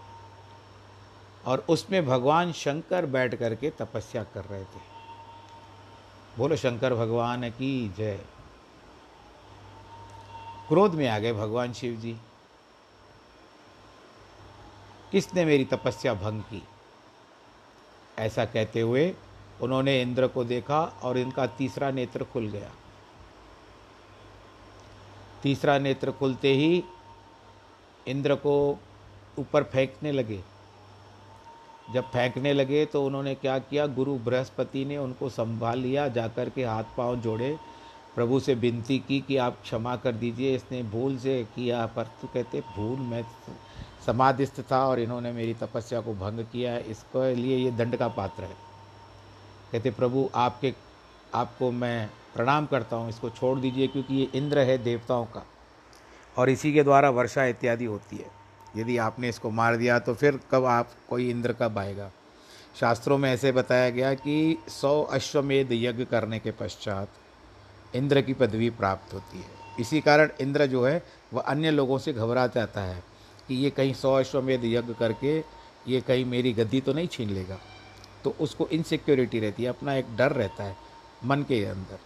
और 1.46 1.64
उसमें 1.68 2.04
भगवान 2.06 2.52
शंकर 2.52 3.06
बैठ 3.06 3.34
करके 3.34 3.70
तपस्या 3.70 4.22
कर 4.24 4.44
रहे 4.44 4.64
थे। 4.64 4.80
बोलो, 6.38 6.56
शंकर 6.56 6.94
भगवान 6.94 7.50
की 7.50 7.88
जय। 7.88 8.20
क्रोध 10.68 10.94
में 10.94 11.08
आ 11.08 11.18
गए 11.18 11.32
भगवान 11.32 11.72
शिव 11.72 11.96
जी। 11.96 12.16
किसने 15.12 15.44
मेरी 15.44 15.64
तपस्या 15.64 16.14
भंग 16.14 16.42
की? 16.42 16.62
ऐसा 18.18 18.44
कहते 18.44 18.80
हुए 18.80 19.12
उन्होंने 19.62 20.00
इंद्र 20.02 20.26
को 20.26 20.44
देखा 20.44 20.80
और 21.02 21.18
इनका 21.18 21.46
तीसरा 21.46 21.90
नेत्र 21.90 22.24
खुल 22.24 22.46
गया। 22.48 22.70
तीसरा 25.42 25.78
नेत्र 25.78 26.12
खुलते 26.12 26.52
ही 26.52 26.84
इंद्र 28.08 28.34
को 28.34 28.78
ऊपर 29.38 29.62
फेंकने 29.62 30.12
लगे। 30.12 30.40
जब 31.92 32.04
फेंकने 32.04 32.52
लगे 32.52 32.84
तो 32.86 33.04
उन्होंने 33.06 33.34
क्या 33.34 33.58
किया? 33.58 33.86
गुरु 33.86 34.14
बृहस्पति 34.18 34.84
ने 34.84 34.96
उनको 34.98 35.28
संभाल 35.28 35.78
लिया, 35.78 36.08
जाकर 36.08 36.50
के 36.50 36.64
हाथ 36.64 36.84
पाँव 36.96 37.16
जोड़े 37.16 37.56
प्रभु 38.14 38.40
से 38.40 38.54
विनती 38.54 38.98
की 38.98 39.20
कि 39.20 39.36
आप 39.36 39.60
क्षमा 39.62 39.96
कर 39.96 40.12
दीजिए। 40.12 40.54
इसने 40.56 40.82
भूल 40.82 41.16
से 41.18 41.42
किया, 41.56 41.86
पर 41.86 42.04
तो 42.22 42.28
कहते, 42.28 42.60
भूल 42.76 42.98
मैं 42.98 43.24
समाधिस्थ 44.06 44.60
था 44.72 44.84
और 44.86 45.00
इन्होंने 45.00 45.32
मेरी 45.32 45.54
तपस्या 45.54 46.00
को 46.00 46.14
भंग 46.14 46.44
किया 46.44 46.72
है। 46.72 46.90
इसके 46.90 47.34
लिए 47.34 47.56
ये 47.56 47.70
दंड 47.70 47.96
का 47.96 48.08
पात्र 48.08 48.42
है। 48.42 48.56
कहते, 49.72 49.90
प्रभु, 49.90 50.28
आपके, 50.34 50.74
आपको 51.34 51.70
मैं 51.72 52.10
प्रणाम 52.34 52.66
करता 52.66 52.96
हूँ। 52.96 53.08
इसको 53.08 53.30
छोड़ 53.30 53.58
दीजिए 53.58 53.86
क्योंकि 53.86 54.14
ये 54.14 54.28
इंद्र 54.34 54.58
है 54.58 54.78
देवताओं 54.78 55.24
का 55.24 55.46
और 56.36 56.50
इसी 56.50 56.72
के 56.72 56.82
द्वारा 56.82 57.10
वर्षा 57.10 57.44
इत्यादि 57.44 57.84
होती 57.84 58.16
है। 58.16 58.30
यदि 58.76 58.96
आपने 58.98 59.28
इसको 59.28 59.50
मार 59.50 59.76
दिया 59.76 59.98
तो 59.98 60.14
फिर 60.14 60.40
कब 60.50 60.64
आप 60.64 60.90
कोई 61.10 61.28
इंद्र 61.30 61.52
कब 61.52 61.78
आएगा 61.78 62.10
शास्त्रों 62.80 63.18
में 63.18 63.30
ऐसे 63.32 63.52
बताया 63.52 63.90
गया 63.90 64.14
कि 64.14 64.58
सौ 64.68 65.02
अश्वमेध 65.02 65.72
यज्ञ 65.72 66.04
करने 66.04 66.38
के 66.38 66.50
पश्चात 66.50 67.08
इंद्र 67.94 68.20
की 68.22 68.34
पदवी 68.34 68.70
प्राप्त 68.70 69.12
होती 69.14 69.38
है। 69.38 69.50
इसी 69.80 70.00
कारण 70.00 70.30
इंद्र 70.40 70.66
जो 70.66 70.84
है, 70.86 71.02
वह 71.32 71.42
अन्य 71.42 71.70
लोगों 71.70 71.98
से 71.98 72.12
घबरा 72.12 72.46
जाता 72.46 72.80
है 72.80 73.02
कि 73.48 73.54
ये 73.54 73.70
कहीं 73.70 73.94
सौ 73.94 74.12
अश्वमेध 74.12 74.64
यज्ञ 74.64 74.94
करके 74.94 75.36
ये 75.88 76.00
कहीं 76.00 76.24
मेरी 76.24 76.52
गद्दी 76.52 76.80
तो 76.80 76.92
नहीं 76.92 77.08
छीन 77.08 77.30
लेगा। 77.30 77.58
तो 78.24 78.34
उसको 78.40 78.66
इनसिक्योरिटी 78.68 79.40
रहती 79.40 79.62
है, 79.62 79.68
अपना 79.68 79.94
एक 79.94 80.16
डर 80.16 80.32
रहता 80.32 80.64
है 80.64 80.76
मन 81.24 81.42
के 81.42 81.64
अंदर। 81.64 81.98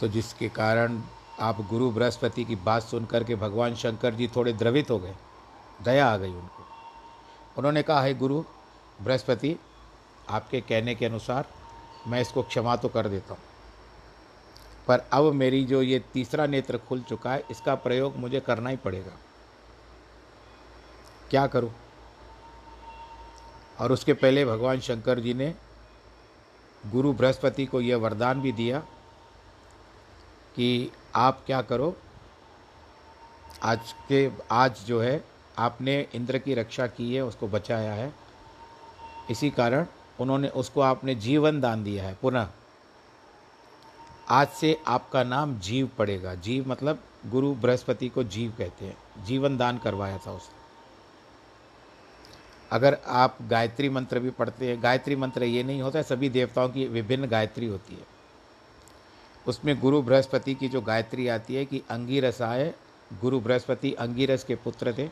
तो 0.00 0.08
जिसके 0.08 0.48
कारण 0.48 1.00
आप 1.40 1.60
गुरु 1.68 1.90
बृहस्पति 1.90 2.44
की 2.44 2.56
बात 2.56 2.82
सुन 2.82 3.04
करके 3.04 3.34
भगवान 3.34 3.74
शंकर 3.74 4.14
जी 4.14 4.28
थोड़े 4.36 4.52
द्रवित 4.52 4.90
हो 4.90 4.98
गए, 4.98 5.14
दया 5.84 6.06
आ 6.06 6.16
गई 6.16 6.28
उनको। 6.28 6.64
उन्होंने 7.58 7.82
कहा, 7.82 8.00
है 8.00 8.14
गुरु, 8.14 8.42
बृहस्पति, 9.02 9.56
आपके 10.28 10.60
कहने 10.60 10.94
के 10.94 11.06
अनुसार 11.06 11.46
मैं 12.06 12.20
इसको 12.20 12.42
क्षमा 12.42 12.76
तो 12.76 12.88
कर 12.88 13.08
देता 13.08 13.34
हूँ। 13.34 13.42
पर 14.86 14.98
अब 15.12 15.32
मेरी 15.32 15.64
जो 15.64 15.82
ये 15.82 15.98
तीसरा 16.12 16.46
नेत्र 16.46 16.78
खुल 16.78 17.02
चुका 17.02 17.32
है, 17.32 17.44
इसका 17.50 17.74
प्रयोग 17.74 18.16
मुझे 18.16 18.40
करना 18.40 18.70
ही 18.70 18.76
पड़ेगा। 18.76 19.12
क्या 21.30 21.46
करूँ? 21.46 21.70
और 23.80 23.92
उसके 23.92 24.12
पहले 24.12 24.44
भगवान 24.44 24.80
शंकर 24.80 25.20
जी 25.20 25.34
ने 25.34 25.54
गुरु 26.86 27.12
बृहस्पति 27.12 27.66
को 27.66 27.80
यह 27.80 27.96
वरदान 27.96 28.40
भी 28.40 28.52
दिया 28.52 28.78
कि 30.56 30.92
आप 31.14 31.42
क्या 31.46 31.62
करो, 31.62 31.96
आज 33.62 33.94
के, 34.08 34.30
आज 34.50 34.80
जो 34.84 35.00
है, 35.00 35.24
आपने 35.58 36.08
इंद्र 36.14 36.38
की 36.38 36.54
रक्षा 36.54 36.86
की 36.86 37.14
है, 37.14 37.22
उसको 37.22 37.48
बचाया 37.48 37.92
है। 37.92 38.14
इसी 39.30 39.50
कारण 39.50 39.86
उन्होंने 40.20 40.48
उसको 40.48 40.80
आपने 40.80 41.14
जीवन 41.14 41.60
दान 41.60 41.84
दिया 41.84 42.04
है, 42.04 42.18
पुनः। 42.22 42.48
आज 44.28 44.48
से 44.48 44.80
आपका 44.86 45.22
नाम 45.22 45.58
जीव 45.58 45.90
पड़ेगा। 45.98 46.34
जीव 46.34 46.68
मतलब 46.68 47.02
गुरु 47.26 47.54
बृहस्पति 47.54 48.08
को 48.08 48.24
जीव 48.24 48.54
कहते 48.58 48.84
हैं। 48.84 49.24
जीवन 49.24 49.56
दान 49.56 49.78
करवाया 49.78 50.18
था 50.18 50.32
उसने। 50.32 50.60
अगर 52.70 52.98
आप 53.06 53.38
गायत्री 53.42 53.88
मंत्र 53.88 54.18
भी 54.18 54.30
पढ़ते 54.30 54.68
हैं, 54.68 54.82
गायत्री 54.82 55.16
मंत्र 55.16 55.44
ये 55.44 55.62
नहीं 55.62 55.82
होता 55.82 55.98
है, 55.98 56.02
सभी 56.02 56.28
देवताओं 56.28 56.68
की 56.68 56.86
विभिन्न 56.86 57.26
गायत्री 57.26 57.66
होती 57.66 57.94
है। 57.94 58.06
उसमें 59.46 59.80
गुरु 59.80 60.02
बृहस्पति 60.02 60.54
की 60.54 60.68
जो 60.68 60.80
गायत्री 60.80 61.28
आती 61.28 61.54
है 61.54 61.64
कि 61.64 61.82
अंगीरसाय, 61.90 62.74
गुरु 63.20 63.40
बृहस्पति 63.40 63.92
अंगीरस 63.92 64.44
के 64.44 64.54
पुत्र 64.54 64.94
थे। 64.98 65.10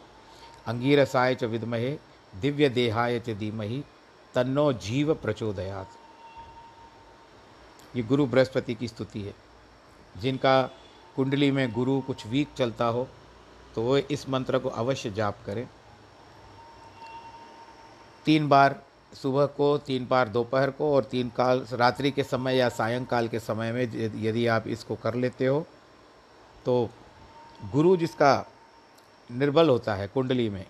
अंगीरसाय 0.67 1.35
च 1.35 1.45
विद्महे, 1.45 1.99
दिव्य 2.41 2.69
देहाय 2.69 3.21
च 3.21 3.31
धीमहि 3.31 3.85
तन्नो 4.35 4.73
जीव 4.73 5.14
प्रचोदयात। 5.14 5.90
ये 7.97 8.02
गुरु 8.02 8.26
बृहस्पति 8.26 8.75
की 8.75 8.88
स्तुति 8.88 9.23
है। 9.23 9.35
जिनका 10.14 10.62
कुंडली 11.16 11.50
में 11.50 11.73
गुरु 11.73 12.00
कुछ 12.00 12.26
वीक 12.26 12.49
चलता 12.56 12.85
हो 12.87 13.06
तो 13.75 13.82
वो 13.82 13.97
इस 13.97 14.28
मंत्र 14.28 14.58
को 14.58 14.68
अवश्य 14.70 15.11
जाप 15.11 15.38
करें। 15.47 15.68
तीन 18.26 18.49
बार 18.49 18.82
सुबह 19.12 19.47
को, 19.47 19.76
तीन 19.78 20.06
बार 20.06 20.28
दोपहर 20.28 20.70
को 20.70 20.94
और 20.94 21.04
तीन 21.04 21.28
काल, 21.28 21.66
रात्रि 21.73 22.11
के 22.11 22.23
समय 22.25 22.56
या 22.56 22.68
सायंकाल 22.68 23.28
के 23.28 23.40
समय 23.40 23.73
में 23.73 23.82
यदि 24.23 24.47
आप 24.47 24.66
इसको 24.68 24.94
कर 24.97 25.14
लेते 25.14 25.47
हो 25.47 25.66
तो 26.64 26.88
गुरु 27.73 27.97
जिसका 27.97 28.47
निर्बल 29.30 29.68
होता 29.68 29.94
है 29.94 30.06
कुंडली 30.08 30.49
में, 30.50 30.66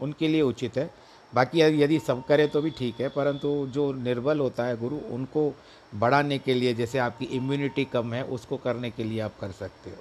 उनके 0.00 0.28
लिए 0.28 0.42
उचित 0.42 0.76
है। 0.76 0.90
बाकी 1.32 1.60
यदि 1.60 1.98
सब 1.98 2.24
करे 2.26 2.46
तो 2.46 2.60
भी 2.62 2.70
ठीक 2.70 3.00
है, 3.00 3.08
परंतु 3.08 3.66
जो 3.68 3.92
निर्बल 3.94 4.40
होता 4.40 4.64
है 4.64 4.76
गुरु, 4.76 4.96
उनको 5.10 5.52
बढ़ाने 5.94 6.38
के 6.38 6.54
लिए 6.54 6.74
जैसे 6.74 6.98
आपकी 6.98 7.24
इम्यूनिटी 7.26 7.84
कम 7.86 8.12
है, 8.14 8.22
उसको 8.24 8.56
करने 8.56 8.90
के 8.90 9.04
लिए 9.04 9.20
आप 9.20 9.38
कर 9.40 9.50
सकते 9.52 9.90
हो। 9.90 9.96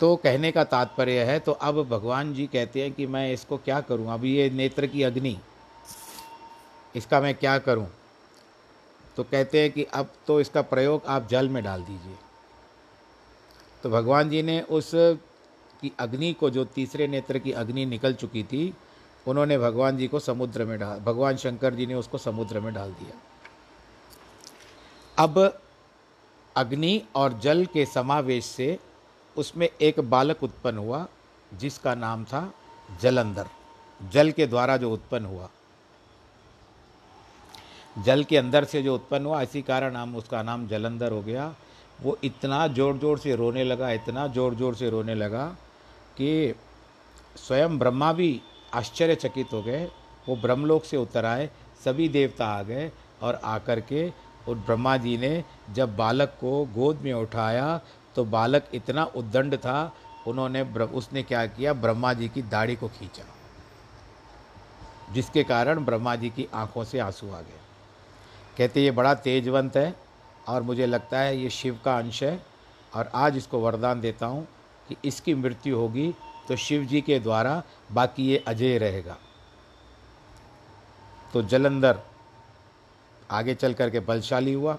तो 0.00 0.14
कहने 0.16 0.50
का 0.52 0.64
तात्पर्य 0.66 1.24
है 1.24 1.38
तो 1.38 1.52
अब 1.52 1.82
भगवान 1.88 2.32
जी 2.34 2.46
कहते 2.46 2.82
हैं 2.82 2.92
कि 2.92 3.06
मैं 3.06 3.32
इसको 3.32 3.56
क्या 3.58 3.80
करूँ? 3.80 4.12
अब 4.12 4.24
ये 4.24 4.48
नेत्र 4.50 4.86
की 4.86 5.02
अग्नि, 5.02 5.36
इसका 6.94 7.20
मैं 7.20 7.34
क्या 7.34 7.58
करूँ? 7.60 7.86
तो 9.16 9.22
कहते 9.24 9.60
हैं 9.60 9.70
कि 9.72 9.84
अब 9.84 10.12
तो 10.26 10.40
इसका 10.40 10.62
प्रयोग 10.64 11.06
आप 11.06 11.28
जल 11.28 11.48
में 11.48 11.62
डाल 11.64 11.82
दीजिए। 11.82 12.16
तो 13.84 13.90
भगवान 13.90 14.30
जी 14.30 14.42
ने 14.42 14.60
उस 14.62 14.90
की 15.82 15.92
अग्नि 16.00 16.32
को, 16.32 16.50
जो 16.50 16.64
तीसरे 16.66 17.06
नेत्र 17.08 17.38
की 17.38 17.52
अग्नि 17.52 17.84
निकल 17.86 18.14
चुकी 18.14 18.42
थी 18.44 18.72
उन्होंने 19.26 19.58
भगवान 19.58 19.96
जी 19.96 20.06
को 20.08 20.18
समुद्र 20.20 20.64
में 20.64 20.78
डाल, 20.78 20.98
भगवान 21.00 21.36
शंकर 21.36 21.74
जी 21.74 21.86
ने 21.86 21.94
उसको 21.94 22.18
समुद्र 22.18 22.60
में 22.60 22.72
डाल 22.74 22.92
दिया। 22.92 23.16
अब 25.16 25.60
अग्नि 26.56 27.02
और 27.16 27.38
जल 27.38 27.64
के 27.66 27.84
समावेश 27.86 28.44
से 28.44 28.78
उसमें 29.36 29.68
एक 29.68 30.00
बालक 30.00 30.42
उत्पन्न 30.42 30.78
हुआ, 30.78 31.06
जिसका 31.52 31.94
नाम 31.94 32.24
था 32.24 32.52
जलंधर। 33.02 33.46
जल 34.00 34.30
के 34.30 34.46
द्वारा 34.46 34.76
जो 34.76 34.90
उत्पन्न 34.92 35.24
हुआ। 35.24 35.48
जल 37.96 38.24
के 38.24 38.36
अंदर 38.36 38.64
से 38.64 38.82
जो 38.82 38.94
उत्पन्न 38.94 39.26
हुआ, 39.26 39.40
इसी 39.42 39.62
कारण 39.62 39.96
हम 39.96 40.16
उसका 40.16 40.42
नाम 40.42 40.66
जलंधर 40.68 41.12
हो 41.12 41.20
गया। 41.22 41.54
वो 42.02 42.16
इतना 42.24 42.66
ज़ोर 42.68 42.96
ज़ोर 42.98 43.18
से 43.18 43.34
रोने 43.36 43.64
लगा, 43.64 43.90
इतना 43.90 44.26
ज़ोर 44.28 44.54
ज़ोर 44.54 44.74
से 44.74 44.90
रोने 44.90 45.14
लगा 45.14 45.44
कि 46.16 46.54
स्वयं 47.36 47.78
ब्रह्मा 47.78 48.12
भी 48.12 48.40
आश्चर्यचकित 48.74 49.52
हो 49.52 49.62
गए। 49.62 49.84
वो 50.26 50.36
ब्रह्मलोक 50.36 50.84
से 50.84 50.96
उतर 50.96 51.24
आए, 51.24 51.48
सभी 51.84 52.08
देवता 52.08 52.46
आ 52.48 52.62
गए 52.62 52.90
और 53.22 53.40
आकर 53.44 53.80
के 53.82 54.08
और 54.48 54.54
ब्रह्मा 54.56 54.96
जी 54.96 55.16
ने 55.18 55.42
जब 55.70 55.96
बालक 55.96 56.36
को 56.40 56.64
गोद 56.74 57.00
में 57.00 57.12
उठाया 57.12 57.80
तो 58.16 58.24
बालक 58.26 58.68
इतना 58.74 59.04
उद्दंड 59.06 59.56
था, 59.56 59.92
उन्होंने 60.26 60.62
उसने 60.62 61.22
क्या 61.22 61.44
किया, 61.48 61.72
ब्रह्मा 61.74 62.12
जी 62.12 62.28
की 62.28 62.42
दाढ़ी 62.44 62.76
को 62.76 62.88
खींचा, 62.88 63.24
जिसके 65.12 65.42
कारण 65.44 65.84
ब्रह्मा 65.84 66.14
जी 66.16 66.30
की 66.30 66.46
आँखों 66.54 66.84
से 66.84 66.98
आँसू 67.00 67.28
आ 67.28 67.40
गए। 67.40 67.60
कहते, 68.58 68.82
ये 68.82 68.90
बड़ा 68.90 69.14
तेजवंत 69.16 69.76
है 69.76 69.94
और 70.48 70.62
मुझे 70.62 70.86
लगता 70.86 71.18
है 71.18 71.36
ये 71.38 71.50
शिव 71.50 71.78
का 71.84 71.96
अंश 71.98 72.22
है 72.22 72.40
और 72.92 73.10
आज 73.14 73.36
इसको 73.36 73.60
वरदान 73.60 74.00
देता 74.00 74.26
हूँ 74.26 74.46
कि 74.88 74.96
इसकी 75.04 75.34
मृत्यु 75.34 75.76
होगी 75.76 76.12
तो 76.48 76.56
शिव 76.56 76.84
जी 76.84 77.00
के 77.00 77.18
द्वारा 77.18 77.62
बाकी 77.92 78.26
ये 78.26 78.44
अजय 78.46 78.78
रहेगा। 78.78 79.16
तो 81.32 81.42
जलंधर 81.42 82.00
आगे 83.30 83.54
चल 83.54 83.74
करके 83.74 84.00
बलशाली 84.00 84.52
हुआ। 84.52 84.78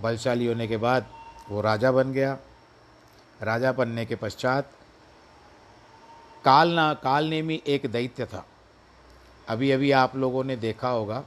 बलशाली 0.00 0.46
होने 0.46 0.68
के 0.68 0.76
बाद 0.76 1.06
वो 1.48 1.60
राजा 1.60 1.92
बन 1.92 2.12
गया। 2.12 2.38
राजा 3.42 3.72
बनने 3.72 4.06
के 4.06 4.16
पश्चात 4.16 4.70
कालना, 6.44 6.94
कालनेमी 6.94 7.62
एक 7.66 7.86
दैत्य 7.86 8.26
था। 8.26 8.46
अभी 9.48 9.70
अभी 9.70 9.90
आप 9.90 10.16
लोगों 10.16 10.44
ने 10.44 10.56
देखा 10.56 10.88
होगा 10.88 11.20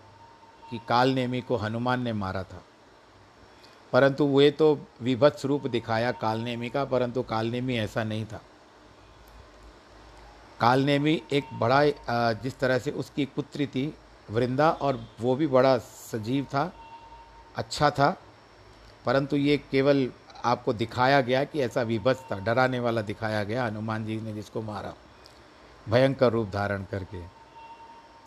कि 0.69 0.79
कालनेमी 0.89 1.41
को 1.41 1.55
हनुमान 1.55 2.01
ने 2.01 2.13
मारा 2.13 2.43
था। 2.43 2.63
परंतु 3.93 4.25
वे 4.25 4.51
तो 4.51 4.87
विभत्स 5.01 5.45
रूप 5.45 5.67
दिखाया 5.67 6.11
कालनेमी 6.11 6.69
का, 6.69 6.85
परंतु 6.85 7.23
कालनेमी 7.23 7.77
ऐसा 7.77 8.03
नहीं 8.03 8.25
था। 8.25 8.41
कालनेमी 10.61 11.21
एक 11.33 11.45
बड़ा 11.59 11.83
जिस 12.43 12.59
तरह 12.59 12.79
से 12.79 12.91
उसकी 12.93 13.25
पुत्री 13.25 13.67
थी, 13.67 13.93
वृंदा, 14.29 14.69
और 14.71 14.99
वो 15.21 15.35
भी 15.35 15.47
बड़ा 15.47 15.77
सजीव 15.77 16.45
था 16.45 16.71
अच्छा 17.55 17.89
था, 17.89 18.09
परंतु 19.05 19.35
ये 19.37 19.57
केवल 19.71 20.09
आपको 20.45 20.73
दिखाया 20.73 21.21
गया 21.21 21.43
कि 21.43 21.61
ऐसा 21.61 21.81
विभत्स 21.83 22.21
था, 22.21 22.39
डराने 22.39 22.79
वाला 22.79 23.01
दिखाया 23.01 23.43
गया, 23.43 23.65
हनुमान 23.65 24.05
जी 24.05 24.19
ने 24.21 24.33
जिसको 24.33 24.61
मारा, 24.61 24.93
भयंकर 25.89 26.31
रूप 26.31 26.49
धारण 26.49 26.83
करके। 26.91 27.21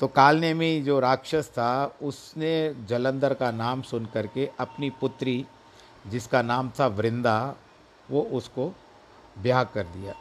तो 0.00 0.06
कालनेमी 0.08 0.80
जो 0.82 0.98
राक्षस 1.00 1.48
था, 1.48 1.98
उसने 2.02 2.74
जलंधर 2.88 3.34
का 3.34 3.50
नाम 3.52 3.82
सुन 3.82 4.06
करके 4.06 4.50
अपनी 4.60 4.90
पुत्री, 5.00 5.44
जिसका 6.06 6.42
नाम 6.42 6.70
था 6.80 6.86
वृंदा, 6.88 7.54
वो 8.10 8.22
उसको 8.32 8.72
ब्याह 9.36 9.64
कर 9.64 9.82
दिया। 9.86 10.14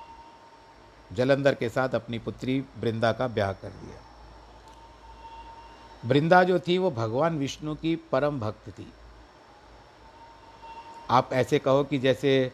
जलंधर 1.11 1.55
के 1.55 1.69
साथ 1.69 1.89
अपनी 1.89 2.19
पुत्री 2.19 2.59
वृंदा 2.79 3.11
का 3.11 3.27
ब्याह 3.27 3.51
कर 3.53 3.69
दिया। 3.69 3.99
वृंदा 6.05 6.43
जो 6.43 6.59
थी, 6.59 6.77
वो 6.77 6.91
भगवान 6.91 7.37
विष्णु 7.37 7.75
की 7.75 7.95
परम 8.11 8.39
भक्त 8.39 8.69
थी। 8.69 8.87
आप 11.09 11.33
ऐसे 11.33 11.59
कहो 11.59 11.83
कि 11.83 11.97
जैसे 11.97 12.51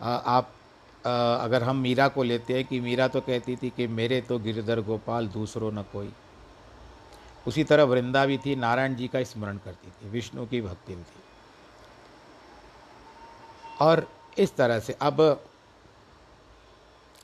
आप 0.00 0.52
अगर 1.04 1.62
हम 1.62 1.76
मीरा 1.76 2.08
को 2.08 2.22
लेते 2.22 2.54
हैं 2.54 2.64
कि 2.64 2.80
मीरा 2.80 3.08
तो 3.08 3.20
कहती 3.20 3.56
थी 3.56 3.70
कि 3.70 3.86
मेरे 3.86 4.20
तो 4.20 4.38
गिरधर 4.38 4.80
गोपाल 4.80 5.28
दूसरों 5.28 5.72
न 5.72 5.82
कोई। 5.82 6.12
उसी 7.46 7.64
तरह 7.64 7.84
वृंदा 7.84 8.24
भी 8.26 8.38
थी, 8.38 8.56
नारायण 8.56 8.94
जी 8.94 9.08
का 9.08 9.22
स्मरण 9.22 9.56
करती 9.56 9.90
थी, 9.90 10.08
विष्णु 10.10 10.46
की 10.46 10.60
भक्ति 10.60 10.94
थी। 10.94 11.22
और 13.80 14.06
इस 14.38 14.56
तरह 14.56 14.80
से, 14.80 14.92
अब 14.92 15.44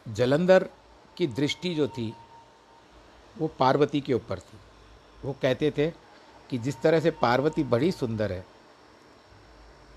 जलंधर 0.06 0.68
की 1.16 1.26
दृष्टि 1.26 1.74
जो 1.74 1.88
थी, 1.88 2.12
वो 3.36 3.46
पार्वती 3.58 4.00
के 4.00 4.14
ऊपर 4.14 4.38
थी। 4.38 4.58
वो 5.24 5.36
कहते 5.42 5.70
थे 5.70 5.90
कि 6.50 6.58
जिस 6.58 6.80
तरह 6.82 7.00
से 7.00 7.10
पार्वती 7.12 7.64
बड़ी 7.64 7.90
सुंदर 7.92 8.32
है, 8.32 8.44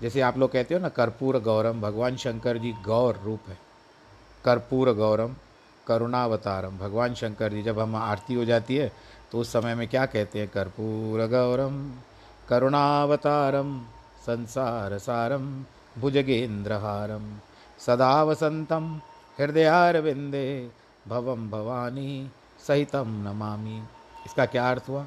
जैसे 0.02 0.20
आप 0.20 0.38
लोग 0.38 0.52
कहते 0.52 0.74
हो 0.74 0.80
ना, 0.80 0.88
कर्पूर 0.88 1.38
गौरम, 1.38 1.80
भगवान 1.80 2.16
शंकर 2.16 2.58
जी 2.58 2.72
गौर 2.84 3.20
रूप 3.24 3.48
है। 3.48 3.58
कर्पूर 4.44 4.92
गौरम, 4.92 5.34
करुणावतारम, 5.86 6.78
भगवान 6.78 7.14
शंकर 7.14 7.52
जी, 7.52 7.62
जब 7.62 7.78
हम 7.80 7.96
आरती 7.96 8.34
हो 8.34 8.44
जाती 8.44 8.76
है 8.76 8.92
तो 9.32 9.38
उस 9.38 9.52
समय 9.52 9.74
में 9.74 9.86
क्या 9.88 10.04
कहते 10.06 10.38
हैं? 10.38 10.48
कर्पूर 10.48 11.26
गौरम, 11.26 11.76
करुणावतारम, 12.48 13.80
संसार 14.26 14.96
सारम, 14.98 15.64
भुजगेंद्रहारम, 15.98 17.36
सदा 17.78 18.22
वसंतम 18.24 19.00
हृदयारविंदे 19.40 20.70
भवम 21.08 21.50
भवानी 21.50 22.30
सहितम 22.66 23.28
नमामि। 23.28 23.82
इसका 24.26 24.46
क्या 24.46 24.70
अर्थ 24.70 24.84
हुआ? 24.88 25.06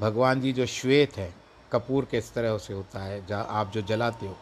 भगवान 0.00 0.40
जी 0.40 0.52
जो 0.52 0.66
श्वेत 0.66 1.16
है, 1.16 1.34
कपूर 1.72 2.04
किस 2.04 2.34
तरह 2.34 2.58
से 2.58 2.74
होता 2.74 3.00
है, 3.00 3.26
जा 3.26 3.40
आप 3.40 3.70
जो 3.70 3.82
जलाते 3.82 4.26
हो, 4.26 4.36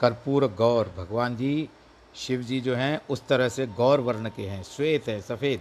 कर्पूर 0.00 0.46
गौर, 0.46 0.94
भगवान 0.98 1.36
जी, 1.36 1.68
शिव 2.14 2.42
जी 2.42 2.60
जो 2.60 2.74
हैं, 2.74 3.00
उस 3.10 3.26
तरह 3.26 3.48
से 3.48 3.66
गौर 3.66 4.00
वर्ण 4.00 4.28
के 4.28 4.42
हैं, 4.42 4.62
श्वेत 4.62 5.08
है, 5.08 5.20
सफ़ेद। 5.20 5.60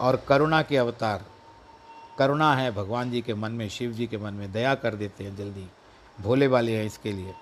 और 0.00 0.16
करुणा 0.16 0.62
के 0.62 0.76
अवतार, 0.76 1.24
करुणा 2.18 2.54
है 2.54 2.70
भगवान 2.70 3.10
जी 3.10 3.20
के 3.20 3.34
मन 3.34 3.52
में, 3.52 3.68
शिव 3.68 3.92
जी 3.92 4.06
के 4.06 4.18
मन 4.18 4.34
में, 4.34 4.52
दया 4.52 4.74
कर 4.74 4.94
देते 4.94 5.24
हैं 5.24 5.36
जल्दी, 5.36 5.66
भोले 6.20 6.46
वाले 6.46 6.76
हैं 6.76 6.84
इसके 6.84 7.12
लिए। 7.12 7.34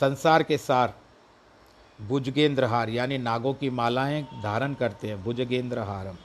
संसार 0.00 0.42
के 0.42 0.58
सार 0.58 0.94
भुजगेंद्रहार, 1.98 2.88
यानी 2.90 3.18
नागों 3.18 3.52
की 3.54 3.70
मालाएँ 3.70 4.22
धारण 4.42 4.74
करते 4.74 5.08
हैं 5.08 5.22
भुजगेंद्र 5.24 5.78
हारम 5.80 6.16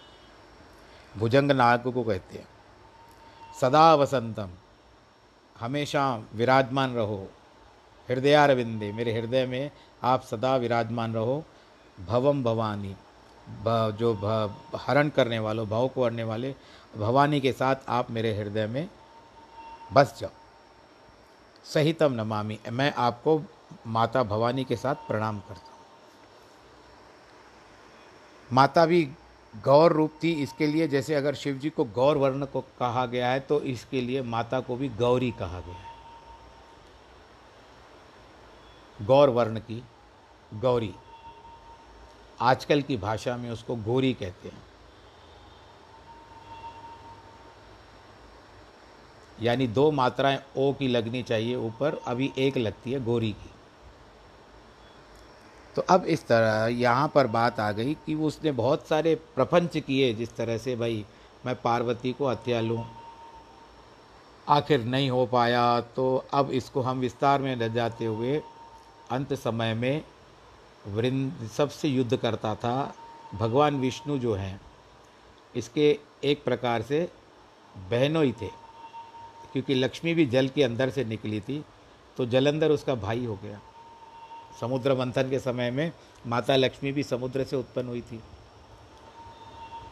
भुजंग 1.17 1.51
नाग 1.51 1.84
को 1.84 2.03
कहते 2.03 2.38
हैं। 2.38 2.47
सदा 3.62 3.93
वसंतम, 3.95 4.49
हमेशा 5.60 6.03
विराजमान 6.34 6.93
रहो। 6.95 7.27
हृदयारविंदे, 8.10 8.91
मेरे 8.91 9.13
हृदय 9.13 9.45
में 9.45 9.71
आप 10.03 10.23
सदा 10.23 10.55
विराजमान 10.55 11.13
रहो। 11.13 11.43
भवम 11.99 12.43
भवानी 12.43 12.95
जो 13.93 14.13
हरण 14.75 15.10
करने 15.10 15.39
वालों, 15.39 15.67
भाव 15.69 15.88
को 15.88 16.03
हरने 16.05 16.23
वाले, 16.23 16.55
भवानी 16.97 17.39
के 17.41 17.51
साथ 17.51 17.75
आप 17.89 18.12
मेरे 18.12 18.34
हृदय 18.38 18.67
में 18.67 18.89
बस 19.93 20.15
जाओ। 20.19 20.29
सहितम 21.65 22.13
नमामि। 22.13 22.60
मैं 22.71 22.93
आपको 22.97 23.41
माता 23.88 24.23
भवानी 24.23 24.63
के 24.63 24.75
साथ 24.75 24.95
प्रणाम 25.07 25.39
करता 25.39 25.62
हूँ। 25.62 25.69
माता 28.49 28.86
भी 28.86 29.03
गौर 29.53 29.93
रूप 29.93 30.12
थी 30.23 30.31
इसके 30.34 30.67
लिए, 30.67 30.88
जैसे 30.88 31.15
अगर 31.15 31.36
शिव 31.36 31.57
जी 31.57 31.69
को 31.69 31.84
गौर 31.86 32.17
वर्ण 32.17 32.45
को 32.45 32.62
कहा 32.79 33.05
गया 33.05 33.29
है 33.31 33.39
तो 33.39 33.60
इसके 33.62 34.01
लिए 34.01 34.21
माता 34.23 34.60
को 34.60 34.75
भी 34.75 34.89
गौरी 34.89 35.31
कहा 35.31 35.60
गया 35.60 35.75
है। 35.75 35.89
गौर 38.99 39.29
वर्ण 39.29 39.60
की 39.60 39.84
गौरी। 40.55 40.93
आजकल 42.39 42.81
की 42.81 42.97
भाषा 42.97 43.36
में 43.38 43.49
उसको 43.49 43.75
गोरी 43.75 44.13
कहते 44.13 44.49
हैं। 44.49 44.63
यानी 49.39 49.67
दो 49.67 49.89
मात्राएँ 49.91 50.39
ओ 50.57 50.71
की 50.73 50.88
लगनी 50.88 51.23
चाहिए 51.23 51.55
ऊपर, 51.57 52.01
अभी 52.07 52.31
एक 52.38 52.57
लगती 52.57 52.91
है 52.91 53.03
गोरी 53.03 53.31
की। 53.31 53.49
तो 55.75 55.81
अब 55.89 56.05
इस 56.05 56.25
तरह 56.27 56.65
यहाँ 56.69 57.12
पर 57.15 57.27
बात 57.29 57.60
आ 57.60 57.71
गई 57.71 57.93
कि 58.05 58.15
उसने 58.15 58.51
बहुत 58.53 58.88
सारे 58.88 59.13
प्रपंच 59.36 59.77
किए 59.77 60.13
जिस 60.13 60.36
तरह 60.36 60.57
से 60.57 60.75
भाई 60.75 61.05
मैं 61.45 61.55
पार्वती 61.55 62.12
को 62.13 62.29
हत्या 62.29 62.62
लूँ। 62.62 62.84
आखिर 64.47 64.84
नहीं 64.86 65.10
हो 65.10 65.25
पाया 65.25 65.79
तो 65.95 66.05
अब 66.34 66.51
इसको 66.51 66.81
हम 66.81 66.99
विस्तार 66.99 67.41
में 67.41 67.55
रह 67.55 67.67
जाते 67.69 68.05
हुए 68.05 68.41
अंत 69.12 69.34
समय 69.36 69.73
में 69.73 70.03
वृंद 70.88 71.47
सबसे 71.47 71.88
युद्ध 71.88 72.17
करता 72.17 72.53
था, 72.55 72.93
भगवान 73.34 73.79
विष्णु 73.79 74.17
जो 74.19 74.34
हैं, 74.36 74.60
इसके 75.53 75.97
एक 76.23 76.43
प्रकार 76.43 76.81
से 76.81 77.07
बहनों 77.89 78.23
ही 78.23 78.31
थे, 78.31 78.47
क्योंकि 79.53 79.75
लक्ष्मी 79.75 80.13
भी 80.13 80.25
जल 80.27 80.47
के 80.47 80.63
अंदर 80.63 80.89
से 80.89 81.03
निकली 81.05 81.39
थी 81.41 81.63
तो 82.17 82.25
जलंधर 82.27 82.71
उसका 82.71 82.95
भाई 82.97 83.25
हो 83.25 83.39
गया। 83.43 83.60
समुद्र 84.59 84.95
मंथन 84.95 85.29
के 85.29 85.39
समय 85.39 85.71
में 85.71 85.91
माता 86.27 86.55
लक्ष्मी 86.55 86.91
भी 86.91 87.03
समुद्र 87.03 87.43
से 87.43 87.55
उत्पन्न 87.55 87.87
हुई 87.87 88.01
थी। 88.01 88.23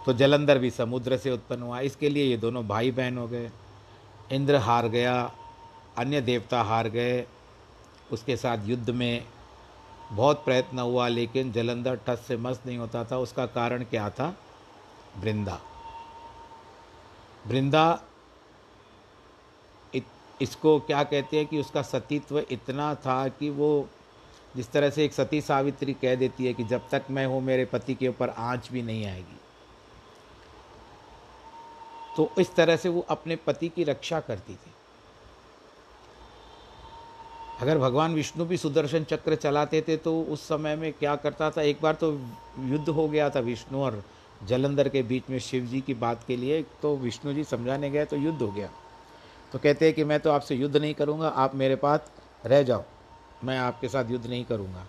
तो 0.05 0.13
जलंधर 0.13 0.57
भी 0.57 0.69
समुद्र 0.69 1.17
से 1.17 1.31
उत्पन्न 1.31 1.61
हुआ। 1.61 1.79
इसके 1.79 2.09
लिए 2.09 2.25
ये 2.25 2.37
दोनों 2.37 2.67
भाई 2.67 2.91
बहन 2.91 3.17
हो 3.17 3.27
गए। 3.27 3.51
इंद्र 4.31 4.55
हार 4.55 4.87
गया, 4.87 5.31
अन्य 5.97 6.21
देवता 6.21 6.61
हार 6.61 6.87
गए। 6.87 7.25
उसके 8.11 8.37
साथ 8.37 8.57
युद्ध 8.65 8.89
में 8.89 9.25
बहुत 10.11 10.45
प्रयत्न 10.45 10.79
हुआ, 10.79 11.07
लेकिन 11.07 11.51
जलंधर 11.51 11.99
टस 12.07 12.25
से 12.27 12.37
मस्त 12.37 12.65
नहीं 12.65 12.77
होता 12.77 13.03
था। 13.03 13.17
उसका 13.17 13.45
कारण 13.45 13.83
क्या 13.83 14.09
था? 14.09 14.37
वृंदा। 15.17 15.59
वृंदा 17.47 18.01
इसको 20.41 20.79
क्या 20.79 21.03
कहते 21.03 21.37
हैं 21.37 21.45
कि 21.45 21.59
उसका 21.59 21.81
सतीत्व 21.81 22.39
इतना 22.39 22.95
था 22.95 23.27
कि 23.27 23.49
वो 23.49 23.87
जिस 24.55 24.71
तरह 24.71 24.89
से 24.89 25.03
एक 25.05 25.13
सती 25.13 25.41
सावित्री 25.41 25.93
कह 25.93 26.15
देती 26.15 26.45
है 26.45 26.53
कि 26.53 26.63
जब 26.63 26.89
तक 26.91 27.05
मैं 27.11 27.25
हूँ, 27.25 27.41
मेरे 27.41 27.65
पति 27.65 27.93
के 27.95 28.07
ऊपर 28.07 28.29
आँच 28.29 28.69
भी 28.71 28.81
नहीं 28.81 29.05
आएगी। 29.05 29.37
तो 32.17 32.29
इस 32.39 32.55
तरह 32.55 32.75
से 32.75 32.89
वो 32.89 33.05
अपने 33.09 33.35
पति 33.37 33.69
की 33.69 33.83
रक्षा 33.83 34.19
करती 34.19 34.53
थी। 34.53 34.71
अगर 37.61 37.77
भगवान 37.77 38.13
विष्णु 38.13 38.45
भी 38.45 38.57
सुदर्शन 38.57 39.03
चक्र 39.03 39.35
चलाते 39.35 39.81
थे 39.87 39.95
तो 39.97 40.21
उस 40.23 40.47
समय 40.47 40.75
में 40.75 40.91
क्या 40.93 41.15
करता 41.15 41.49
था? 41.51 41.61
एक 41.61 41.81
बार 41.81 41.93
तो 41.93 42.11
युद्ध 42.59 42.89
हो 42.89 43.07
गया 43.07 43.29
था 43.29 43.39
विष्णु 43.39 43.81
और 43.81 44.03
जलंधर 44.41 44.89
के 44.89 45.01
बीच 45.03 45.29
में 45.29 45.39
शिव 45.39 45.65
जी 45.65 45.81
की 45.81 45.93
बात 45.93 46.23
के 46.27 46.35
लिए 46.37 46.61
तो 46.81 46.95
विष्णु 46.97 47.33
जी 47.33 47.43
समझाने 47.43 47.89
गए 47.89 48.05
तो 48.05 48.17
युद्ध 48.17 48.41
हो 48.41 48.51
गया। 48.51 48.69
तो 49.53 49.59
कहते 49.59 49.85
हैं 49.85 49.93
कि 49.93 50.03
मैं 50.03 50.19
तो 50.19 50.31
आपसे 50.31 50.55
युद्ध 50.55 50.75
नहीं 50.77 50.93
करूँगा, 50.93 51.27
आप 51.27 51.55
मेरे 51.55 51.75
पास 51.75 52.11
रह 52.45 52.63
जाओ। 52.63 52.83
मैं 53.43 53.57
आपके 53.57 53.89
साथ 53.89 54.09
युद्ध 54.09 54.25
नहीं 54.25 54.45
करूँगा। 54.45 54.85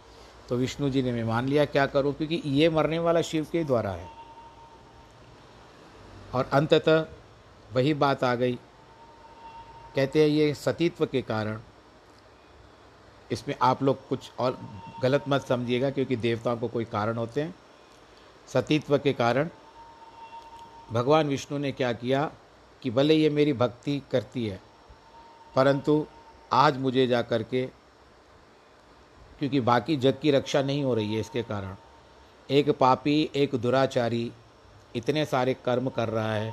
तो 0.49 0.57
विष्णु 0.57 0.91
जी 0.91 1.03
ने 1.03 1.13
मैं 1.13 1.25
मान 1.25 1.49
लिया, 1.49 1.65
क्या 1.65 1.87
करूँ? 1.87 2.13
क्योंकि 2.15 2.43
ये 2.47 2.69
मरने 2.69 2.99
वाला 2.99 3.23
शिव 3.23 3.47
के 3.53 3.65
द्वारा 3.65 3.91
है। 3.91 4.09
और 6.35 6.49
अंततः 6.53 7.07
वही 7.73 7.95
बात 7.95 8.25
आ 8.25 8.35
गई। 8.35 8.59
कहते 9.97 10.23
हैं, 10.23 10.29
ये 10.29 10.55
सतीत्व 10.55 11.07
के 11.07 11.23
कारण। 11.23 11.61
इसमें 13.31 13.55
आप 13.63 13.83
लोग 13.83 14.07
कुछ 14.09 14.31
और 14.39 14.59
गलत 15.03 15.25
मत 15.29 15.47
समझिएगा, 15.47 15.91
क्योंकि 15.91 16.17
देवताओं 16.17 16.57
को 16.57 16.69
कोई 16.69 16.85
कारण 16.85 17.17
होते 17.17 17.43
हैं। 17.43 17.55
सतीत्व 18.49 18.99
के 18.99 19.13
कारण 19.13 19.49
भगवान 20.91 21.29
विष्णु 21.29 21.59
ने 21.59 21.73
क्या 21.73 21.93
किया 21.93 22.31
कि 22.83 22.91
भले 22.91 23.15
ये 23.15 23.31
मेरी 23.31 23.53
भक्ति 23.53 24.01
करती 24.13 24.47
है, 24.47 24.61
परंतु 25.57 26.07
आज 26.53 26.79
मुझे 26.79 27.07
जा 27.07 27.23
कर 27.23 27.43
के 27.43 27.69
क्योंकि 29.41 29.61
बाकी 29.61 29.97
जग 29.97 30.19
की 30.23 30.31
रक्षा 30.31 30.63
नहीं 30.63 30.83
हो 30.85 30.95
रही 30.95 31.15
है 31.15 31.21
इसके 31.21 31.43
कारण। 31.43 31.75
एक 32.51 32.71
पापी, 32.71 33.31
एक 33.35 33.55
दुराचारी 33.55 34.31
इतने 34.97 35.25
सारे 35.25 35.55
कर्म 35.65 35.89
कर 35.89 36.09
रहा 36.09 36.35
है 36.35 36.53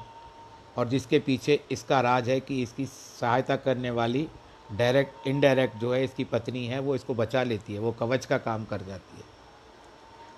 और 0.77 0.87
जिसके 0.87 1.19
पीछे 1.19 1.59
इसका 1.71 2.01
राज 2.01 2.29
है 2.29 2.39
कि 2.39 2.61
इसकी 2.61 2.85
सहायता 2.85 3.55
करने 3.55 3.89
वाली 3.91 4.27
डायरेक्ट, 4.73 5.27
इनडायरेक्ट 5.27 5.77
जो 5.77 5.93
है 5.93 6.03
इसकी 6.03 6.23
पत्नी 6.23 6.65
है, 6.65 6.79
वो 6.79 6.95
इसको 6.95 7.13
बचा 7.13 7.43
लेती 7.43 7.73
है, 7.73 7.79
वो 7.79 7.91
कवच 7.91 8.25
का 8.25 8.37
काम 8.37 8.65
कर 8.65 8.81
जाती 8.81 9.17
है। 9.17 9.23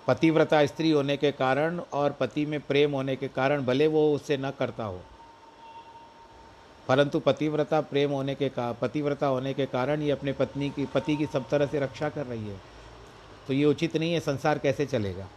पतिव्रता 0.07 0.65
स्त्री 0.65 0.91
होने 0.91 1.17
के 1.17 1.31
कारण 1.31 1.79
और 1.93 2.11
पति 2.11 2.45
में 2.45 2.59
प्रेम 2.59 2.91
होने 2.91 3.15
के 3.15 3.27
कारण, 3.27 3.65
भले 3.65 3.87
वो 3.87 4.13
उससे 4.13 4.37
न 4.37 4.51
करता 4.59 4.83
हो 4.83 5.01
परंतु 6.89 7.19
पतिव्रता 7.19 7.81
प्रेम 7.81 8.11
होने 8.11 8.35
के 8.35 8.49
का, 8.49 8.71
पतिव्रता 8.71 9.27
होने 9.27 9.53
के 9.53 9.65
कारण 9.65 10.01
ये 10.01 10.11
अपने 10.11 10.33
पत्नी 10.33 10.69
की, 10.69 10.85
पति 10.85 11.17
की 11.17 11.25
सब 11.25 11.49
तरह 11.49 11.65
से 11.65 11.79
रक्षा 11.79 12.09
कर 12.09 12.25
रही 12.25 12.47
है। 12.47 12.61
तो 13.47 13.53
ये 13.53 13.65
उचित 13.65 13.97
नहीं 13.97 14.13
है, 14.13 14.19
संसार 14.19 14.57
कैसे 14.57 14.85
चलेगा? 14.85 15.27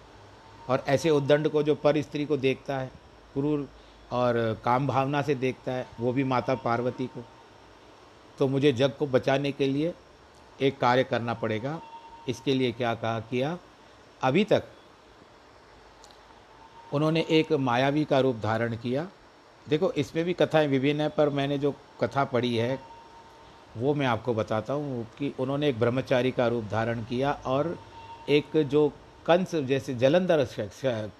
और 0.69 0.85
ऐसे 0.89 1.11
उद्दंड 1.11 1.49
को 1.49 1.63
जो 1.63 1.75
पर 1.75 2.03
स्त्री 2.03 2.27
को 2.27 2.37
देखता 2.37 2.79
है, 2.79 2.87
क्रूर 3.35 3.69
और 4.13 4.61
काम 4.65 4.87
भावना 4.87 5.23
से 5.23 5.35
देखता 5.35 5.73
है, 5.73 5.87
वो 6.01 6.13
भी 6.13 6.25
माता 6.25 6.55
पार्वती 6.55 7.07
को। 7.07 7.25
तो 8.39 8.49
मुझे 8.49 8.73
जग 8.73 8.93
को 8.99 9.07
बचाने 9.07 9.53
के 9.53 9.67
लिए 9.67 9.95
एक 10.61 10.79
कार्य 10.79 11.05
करना 11.05 11.35
पड़ेगा। 11.35 11.83
इसके 12.29 12.55
लिए 12.55 12.73
क्या 12.73 12.95
कहा 12.95 13.21
किया? 13.21 13.59
अभी 14.23 14.45
तक 14.45 14.63
उन्होंने 16.93 17.27
एक 17.31 17.53
मायावी 17.53 18.05
का 18.05 18.21
रूप 18.21 18.37
धारण 18.37 18.77
किया। 18.77 19.09
देखो, 19.69 19.91
इसमें 19.93 20.25
भी 20.25 20.33
कथाएँ 20.33 20.67
विभिन्न 20.69 21.01
हैं, 21.01 21.11
पर 21.11 21.29
मैंने 21.29 21.59
जो 21.59 21.75
कथा 22.01 22.25
पढ़ी 22.25 22.57
है, 22.57 22.79
वो 23.77 23.95
मैं 23.95 24.07
आपको 24.07 24.35
बताता 24.35 24.73
हूँ 24.73 25.07
कि 25.19 25.35
उन्होंने 25.41 25.69
एक 25.69 25.79
ब्रह्मचारी 25.79 26.31
का 26.31 26.47
रूप 26.47 26.65
धारण 26.65 27.05
किया 27.05 27.33
और 27.47 27.79
एक 28.29 28.57
जो 28.57 28.89
कंस, 29.27 29.55
जैसे 29.55 29.95
जलंधर 29.95 30.47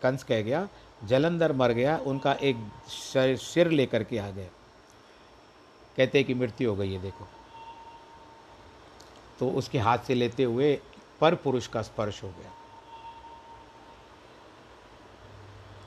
कंस 0.03 0.23
कह 0.23 0.41
गया, 0.43 0.69
जलंधर 1.05 1.53
मर 1.53 1.73
गया, 1.73 1.97
उनका 1.99 2.33
एक 2.33 2.57
सिर 2.89 3.71
लेकर 3.71 4.05
के 4.05 4.19
आ 4.19 4.31
गए 4.31 4.49
कहते 5.97 6.23
कि 6.23 6.35
मृत्यु 6.35 6.71
हो 6.71 6.77
गई 6.77 6.93
है, 6.93 7.01
देखो। 7.03 7.27
तो 9.39 9.49
उसके 9.51 9.79
हाथ 9.79 9.99
से 9.99 10.15
लेते 10.15 10.45
हुए 10.45 10.79
पर 11.21 11.35
पुरुष 11.35 11.67
का 11.67 11.83
स्पर्श 11.83 12.23
हो 12.23 12.29
गया। 12.29 12.51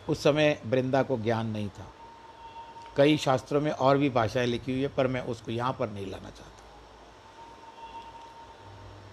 उस 0.09 0.23
समय 0.23 0.59
वृंदा 0.65 1.03
को 1.03 1.17
ज्ञान 1.17 1.47
नहीं 1.47 1.69
था। 1.69 1.85
कई 2.97 3.17
शास्त्रों 3.17 3.61
में 3.61 3.71
और 3.71 3.97
भी 3.97 4.09
भाषाएँ 4.09 4.47
लिखी 4.47 4.71
हुई 4.71 4.81
है, 4.81 4.87
पर 4.87 5.07
मैं 5.07 5.21
उसको 5.21 5.51
यहाँ 5.51 5.75
पर 5.79 5.89
नहीं 5.89 6.05
लाना 6.05 6.29
चाहता। 6.29 6.51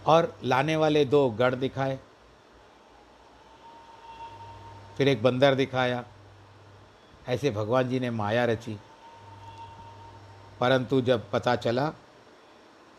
और 0.06 0.34
लाने 0.44 0.76
वाले 0.76 1.04
दो 1.04 1.28
गढ़ 1.30 1.54
दिखाए, 1.54 1.98
फिर 4.96 5.08
एक 5.08 5.22
बंदर 5.22 5.54
दिखाया, 5.54 6.04
ऐसे 7.28 7.50
भगवान 7.50 7.88
जी 7.88 8.00
ने 8.00 8.10
माया 8.10 8.44
रची। 8.44 8.78
परंतु 10.60 11.00
जब 11.00 11.30
पता 11.30 11.54
चला 11.56 11.92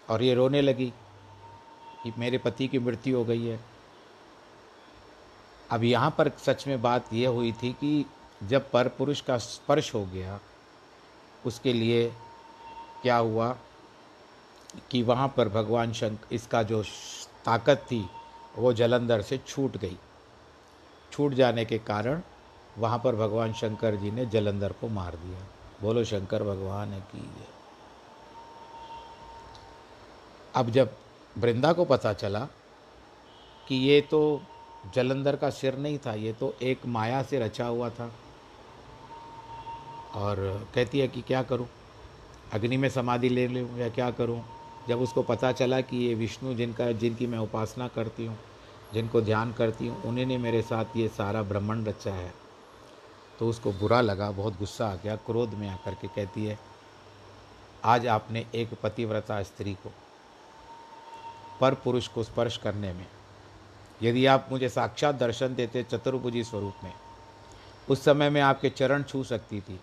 और 0.09 0.23
ये 0.23 0.33
रोने 0.33 0.61
लगी 0.61 0.93
कि 2.03 2.13
मेरे 2.17 2.37
पति 2.37 2.67
की 2.67 2.79
मृत्यु 2.79 3.17
हो 3.17 3.25
गई 3.25 3.45
है, 3.45 3.59
अब 5.71 5.83
यहाँ 5.83 6.15
पर 6.17 6.29
सच 6.37 6.67
में 6.67 6.81
बात 6.81 7.13
यह 7.13 7.29
हुई 7.29 7.51
थी 7.53 7.71
कि 7.73 8.05
जब 8.43 8.69
पर 8.71 8.87
पुरुष 8.87 9.21
का 9.21 9.37
स्पर्श 9.37 9.93
हो 9.93 10.05
गया 10.05 10.39
उसके 11.45 11.73
लिए 11.73 12.07
क्या 13.01 13.17
हुआ 13.17 13.55
कि 14.91 15.01
वहाँ 15.03 15.27
पर 15.37 15.49
भगवान 15.49 15.93
शंक, 15.93 16.19
इसका 16.31 16.63
जो 16.63 16.83
ताकत 17.45 17.85
थी, 17.91 18.05
वो 18.57 18.73
जलंधर 18.73 19.21
से 19.21 19.37
छूट 19.37 19.77
गई। 19.77 19.97
छूट 21.11 21.33
जाने 21.33 21.65
के 21.65 21.77
कारण 21.79 22.21
वहाँ 22.77 22.99
पर 22.99 23.15
भगवान 23.15 23.53
शंकर 23.53 23.95
जी 23.95 24.11
ने 24.11 24.25
जलंधर 24.25 24.71
को 24.71 24.87
मार 24.89 25.15
दिया। 25.15 25.39
बोलो, 25.81 26.03
शंकर 26.03 26.43
भगवान 26.43 26.99
की 27.11 27.29
अब 30.55 30.69
जब 30.69 30.95
वृंदा 31.35 31.71
को 31.73 31.85
पता 31.85 32.13
चला 32.13 32.39
कि 33.67 33.75
ये 33.77 34.01
तो 34.01 34.41
जलंधर 34.95 35.35
का 35.35 35.49
सिर 35.49 35.77
नहीं 35.77 35.97
था, 35.97 36.13
ये 36.13 36.33
तो 36.33 36.53
एक 36.61 36.85
माया 36.85 37.21
से 37.23 37.39
रचा 37.39 37.65
हुआ 37.65 37.89
था 37.89 38.11
और 40.15 40.67
कहती 40.75 40.99
है 40.99 41.07
कि 41.07 41.21
क्या 41.21 41.43
करूँ? 41.43 41.67
अग्नि 42.53 42.77
में 42.77 42.89
समाधि 42.89 43.29
ले 43.29 43.47
लूँ 43.47 43.79
या 43.79 43.89
क्या 43.89 44.11
करूँ? 44.11 44.41
जब 44.87 45.01
उसको 45.01 45.23
पता 45.23 45.51
चला 45.51 45.81
कि 45.81 45.97
ये 45.97 46.13
विष्णु 46.13 46.53
जिनका, 46.53 46.91
जिनकी 46.91 47.27
मैं 47.27 47.37
उपासना 47.37 47.87
करती 47.87 48.25
हूँ, 48.25 48.37
जिनको 48.93 49.21
ध्यान 49.21 49.53
करती 49.53 49.87
हूँ, 49.87 50.01
उन्हीं 50.03 50.25
ने 50.25 50.37
मेरे 50.37 50.61
साथ 50.61 50.97
ये 50.97 51.07
सारा 51.07 51.43
ब्रह्मांड 51.43 51.87
रचा 51.87 52.13
है। 52.13 52.33
तो 53.39 53.47
उसको 53.49 53.71
बुरा 53.71 54.01
लगा, 54.01 54.31
बहुत 54.31 54.57
गुस्सा 54.59 54.87
आ 54.87 54.95
गया, 54.95 55.15
क्रोध 55.15 55.53
में 55.53 55.69
आकर 55.69 55.93
के 55.93 56.07
कहती 56.07 56.45
है, 56.45 56.59
आज 57.83 58.07
आपने 58.07 58.45
एक 58.55 58.73
पतिव्रता 58.83 59.41
स्त्री 59.43 59.73
को, 59.73 59.91
पर 61.61 61.73
पुरुष 61.73 62.07
को 62.07 62.23
स्पर्श 62.23 62.57
करने 62.57 62.93
में, 62.93 63.05
यदि 64.03 64.25
आप 64.25 64.47
मुझे 64.51 64.69
साक्षात 64.69 65.15
दर्शन 65.15 65.55
देते 65.55 65.83
चतुर्भुजी 65.83 66.43
स्वरूप 66.43 66.83
में, 66.83 66.93
उस 67.89 68.03
समय 68.03 68.29
मैं 68.29 68.41
आपके 68.41 68.69
चरण 68.69 69.03
छू 69.03 69.23
सकती 69.23 69.61
थी 69.61 69.79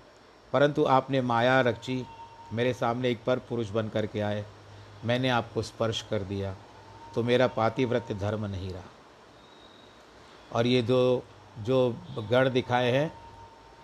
परंतु 0.53 0.85
आपने 0.87 1.21
माया 1.23 1.61
रची, 1.61 2.05
मेरे 2.53 2.73
सामने 2.75 3.11
एक 3.11 3.25
पर 3.25 3.39
पुरुष 3.49 3.71
बन 3.71 3.89
कर 3.89 4.07
के 4.07 4.21
आए। 4.21 4.45
मैंने 5.05 5.29
आपको 5.31 5.63
स्पर्श 5.63 6.03
कर 6.03 6.23
दिया 6.25 6.55
तो 7.15 7.23
मेरा 7.23 7.47
पातिव्रत्य 7.49 8.15
धर्म 8.15 8.45
नहीं 8.47 8.71
रहा। 8.71 8.91
और 10.53 10.67
ये 10.67 10.83
दो, 10.83 11.23
जो 11.59 11.97
गढ़ 12.31 12.49
दिखाए 12.49 12.91
हैं, 12.93 13.13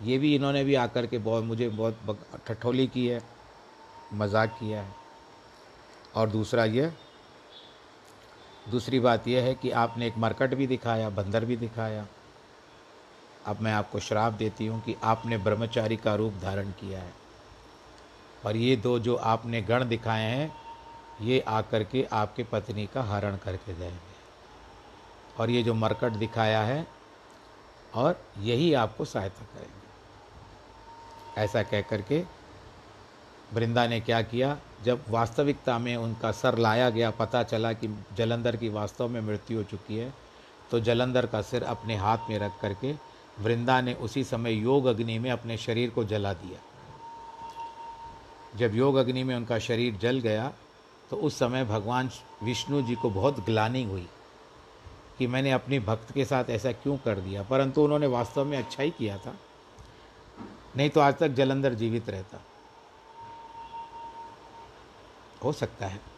ये 0.03 0.19
भी 0.19 0.35
इन्होंने 0.35 0.65
भी 0.65 0.75
आकर 0.75 1.07
के 1.07 1.19
बहुत, 1.19 1.45
मुझे 1.45 1.69
बहुत 1.71 2.19
ठठोली 2.47 2.87
की 2.87 3.07
है, 3.07 3.21
मज़ाक 4.15 4.57
किया 4.61 4.81
है। 4.81 4.95
और 6.15 6.31
दूसरा 6.31 6.65
ये, 6.67 6.93
दूसरी 8.67 9.01
बात 9.01 9.29
यह 9.29 9.43
है 9.43 9.55
कि 9.55 9.71
आपने 9.73 10.07
एक 10.07 10.19
मरकट 10.19 10.55
भी 10.55 10.67
दिखाया, 10.67 11.09
बंदर 11.11 11.45
भी 11.45 11.57
दिखाया 11.57 12.07
अब 13.47 13.61
मैं 13.61 13.73
आपको 13.73 14.01
श्राप 14.01 14.33
देती 14.33 14.67
हूँ 14.67 14.81
कि 14.83 14.97
आपने 15.03 15.39
ब्रह्मचारी 15.39 15.97
का 15.97 16.15
रूप 16.15 16.35
धारण 16.43 16.71
किया 16.71 17.01
है। 17.01 17.13
और 18.47 18.57
ये 18.57 18.77
दो 18.77 18.99
जो 18.99 19.15
आपने 19.17 19.63
गण 19.63 19.85
दिखाए 19.85 20.23
हैं, 20.23 20.53
ये 21.21 21.41
आकर 21.41 21.85
के 21.85 22.07
आपके 22.13 22.45
पत्नी 22.45 22.87
का 22.87 23.03
हरण 23.03 23.37
करके 23.37 23.79
जाएँगे 23.79 24.15
और 25.39 25.51
ये 25.51 25.63
जो 25.63 25.75
मरकट 25.75 26.13
दिखाया 26.13 26.63
है, 26.63 26.87
और 27.95 28.21
यही 28.39 28.73
आपको 28.75 29.05
सहायता 29.05 29.45
करेंगे। 29.45 31.43
ऐसा 31.43 31.63
कह 31.63 31.81
करके 31.81 32.23
वृंदा 33.55 33.87
ने 33.87 34.01
क्या 34.01 34.21
किया, 34.23 34.57
जब 34.85 35.05
वास्तविकता 35.09 35.79
में 35.79 35.97
उनका 35.97 36.31
सर 36.33 36.59
लाया 36.59 36.91
गया, 36.91 37.11
पता 37.11 37.43
चला 37.43 37.73
कि 37.73 37.89
जलंधर 38.17 38.57
की 38.57 38.69
वास्तव 38.69 39.09
में 39.09 39.21
मृत्यु 39.21 39.59
हो 39.59 39.65
चुकी 39.65 39.97
है 39.97 40.13
तो 40.71 40.81
जलंधर 40.81 41.27
का 41.27 41.43
सिर 41.43 41.63
अपने 41.65 41.97
हाथ 41.97 42.19
में 42.31 42.39
रख 42.39 42.61
करके 42.61 42.93
वृंदा 43.38 43.81
ने 43.81 43.94
उसी 43.94 44.25
समय 44.25 44.53
योग 44.53 44.87
अग्नि 44.87 45.18
में 45.18 45.31
अपने 45.31 45.57
शरीर 45.57 45.90
को 45.90 46.05
जला 46.05 46.33
दिया। 46.33 46.59
जब 48.59 48.75
योग 48.75 48.96
अग्नि 48.96 49.25
में 49.25 49.37
उनका 49.37 49.59
शरीर 49.59 49.96
जल 49.96 50.18
गया 50.18 50.53
तो 51.11 51.16
उस 51.16 51.38
समय 51.38 51.64
भगवान 51.64 52.11
विष्णु 52.42 52.83
जी 52.83 52.94
को 52.94 53.11
बहुत 53.11 53.44
ग्लानी 53.44 53.85
हुई 53.85 54.09
कि 55.18 55.27
मैंने 55.27 55.51
अपनी 55.51 55.79
भक्त 55.79 56.12
के 56.12 56.25
साथ 56.25 56.44
ऐसा 56.51 56.72
क्यों 56.72 56.96
कर 56.96 57.20
दिया? 57.20 57.42
परंतु 57.42 57.83
उन्होंने 57.83 58.07
वास्तव 58.07 58.44
में 58.44 58.59
अच्छा 58.59 58.83
ही 58.83 58.90
किया 58.90 59.18
था। 59.18 59.35
नहीं 60.77 60.90
तो 60.90 61.01
आज 61.01 61.14
तक 61.14 61.29
जलंधर 61.29 61.75
जीवित 61.75 62.11
रहता। 62.11 62.38
हो 65.44 65.53
सकता 65.53 65.87
है। 65.87 66.16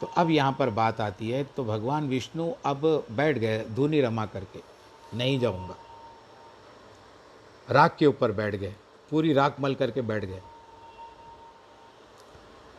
तो 0.00 0.06
अब 0.16 0.30
यहाँ 0.30 0.56
पर 0.58 0.70
बात 0.70 1.00
आती 1.00 1.30
है 1.30 1.42
तो 1.56 1.64
भगवान 1.64 2.08
विष्णु 2.08 2.50
अब 2.66 2.82
बैठ 3.10 3.38
गए 3.38 3.64
धूनी 3.70 4.00
रमा 4.00 4.26
करके, 4.26 4.60
नहीं 5.16 5.38
जाऊँगा। 5.40 5.76
राख 7.68 7.96
के 7.96 8.06
ऊपर 8.06 8.32
बैठ 8.32 8.54
गए, 8.54 8.74
पूरी 9.10 9.32
राख 9.32 9.60
मल 9.60 9.74
करके 9.74 10.02
बैठ 10.02 10.24
गए। 10.24 10.40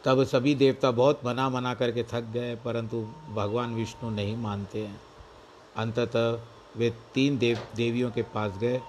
तब 0.03 0.23
सभी 0.23 0.53
देवता 0.55 0.91
बहुत 0.91 1.21
मना 1.25 1.49
मना 1.49 1.73
करके 1.73 2.03
थक 2.03 2.23
गए, 2.33 2.55
परंतु 2.55 3.01
भगवान 3.33 3.73
विष्णु 3.75 4.09
नहीं 4.09 4.35
मानते 4.37 4.81
हैं। 4.81 4.99
अंततः 5.75 6.39
वे 6.77 6.89
तीन 7.13 7.37
देव, 7.37 7.59
देवियों 7.75 8.11
के 8.11 8.21
पास 8.23 8.57
गए, 8.57 8.81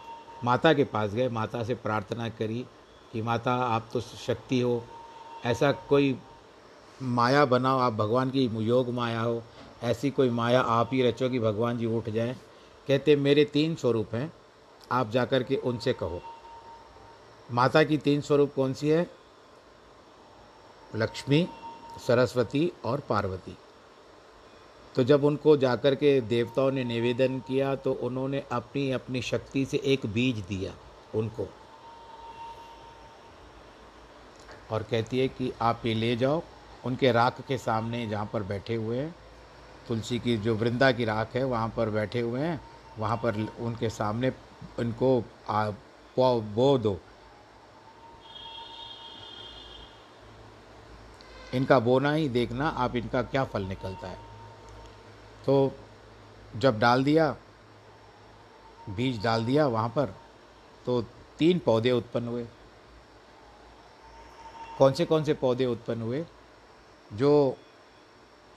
माता 0.45 0.73
के 0.73 0.85
पास 0.85 1.11
गए, 1.11 1.29
माता 1.29 1.63
से 1.65 1.75
प्रार्थना 1.75 2.29
करी 2.29 2.65
कि, 3.13 3.23
माता, 3.23 3.55
आप 3.55 3.89
तो 3.93 4.01
शक्ति 4.01 4.61
हो, 4.61 4.83
ऐसा 5.45 5.73
कोई 5.89 6.13
माया 7.03 7.45
बनाओ, 7.45 7.79
आप 7.79 7.93
भगवान 7.93 8.31
की 8.31 8.45
योग 8.45 8.89
माया 8.91 9.21
हो, 9.21 9.43
ऐसी 9.83 10.11
कोई 10.11 10.31
माया 10.31 10.61
आप 10.61 10.91
ही 10.93 11.03
रचो 11.03 11.29
कि 11.29 11.39
भगवान 11.39 11.79
जी 11.79 11.87
उठ 11.87 12.09
जाएँ। 12.09 12.35
कहते, 12.89 13.17
मेरे 13.17 13.45
तीन 13.45 13.75
स्वरूप 13.75 14.15
हैं, 14.15 14.33
आप 14.93 15.11
जाकर 15.11 15.43
के 15.43 15.57
उनसे 15.57 15.93
कहो। 15.93 16.23
माता 17.53 17.83
की 17.83 17.99
तीन 17.99 18.21
स्वरूप 18.21 18.55
कौन 18.55 18.73
सी 18.75 18.89
है? 18.89 19.11
लक्ष्मी, 20.97 21.49
सरस्वती 22.07 22.73
और 22.85 23.01
पार्वती। 23.01 23.57
तो 24.95 25.05
जब 25.05 25.25
उनको 25.25 25.57
जाकर 25.57 25.95
के 25.95 26.21
देवताओं 26.21 26.71
ने 26.71 26.85
निवेदन 26.85 27.39
किया 27.39 27.75
तो 27.75 27.93
उन्होंने 27.93 28.43
अपनी 28.53 28.91
अपनी 28.91 29.23
शक्ति 29.23 29.65
से 29.65 29.81
एक 29.85 30.07
बीज 30.07 30.37
दिया 30.39 30.73
उनको। 31.15 31.49
और 34.71 34.83
कहती 34.83 35.19
है 35.19 35.29
कि 35.29 35.53
आप 35.61 35.83
ये 35.87 35.95
ले 35.95 36.17
जाओ 36.17 36.43
उनके 36.87 37.13
राख 37.13 37.41
के 37.41 37.59
सामने 37.59 38.07
जहाँ 38.07 38.29
पर 38.33 38.43
बैठे 38.45 38.75
हुए 38.75 38.99
हैं। 38.99 39.15
तुलसी 39.89 40.19
की 40.19 40.37
जो 40.37 40.55
वृंदा 40.57 40.91
की 40.93 41.05
राख 41.05 41.35
है, 41.35 41.45
वहाँ 41.45 41.69
पर 41.77 41.91
बैठे 41.91 42.21
हुए 42.21 42.41
हैं। 42.41 42.61
वहाँ 42.99 43.17
पर 43.17 43.35
उनके 43.61 43.91
सामने 43.91 44.33
उनको 44.79 45.21
बो 46.19 46.77
दो। 46.79 46.99
इनका 51.55 51.79
बोना 51.81 52.13
ही 52.13 52.29
देखना 52.29 52.69
आप 52.69 52.97
इनका 52.97 53.23
क्या 53.25 53.45
फल 53.45 53.63
निकलता 53.65 54.09
है। 54.09 54.19
तो 55.47 55.73
जब 56.57 56.79
डाल 56.79 57.05
दिया, 57.05 57.35
बीज 58.89 59.23
डाल 59.23 59.45
दिया 59.45 59.67
वहाँ 59.67 59.89
पर 59.89 60.15
तो 60.87 61.01
तीन 61.39 61.59
पौधे 61.59 61.93
उत्पन्न 61.93 62.29
हुए। 62.29 62.47
कौन 64.79 64.93
से 64.93 65.05
कौन 65.05 65.25
से 65.25 65.35
पौधे 65.35 65.67
उत्पन्न 65.67 66.03
हुए? 66.03 66.25
जो 67.13 67.57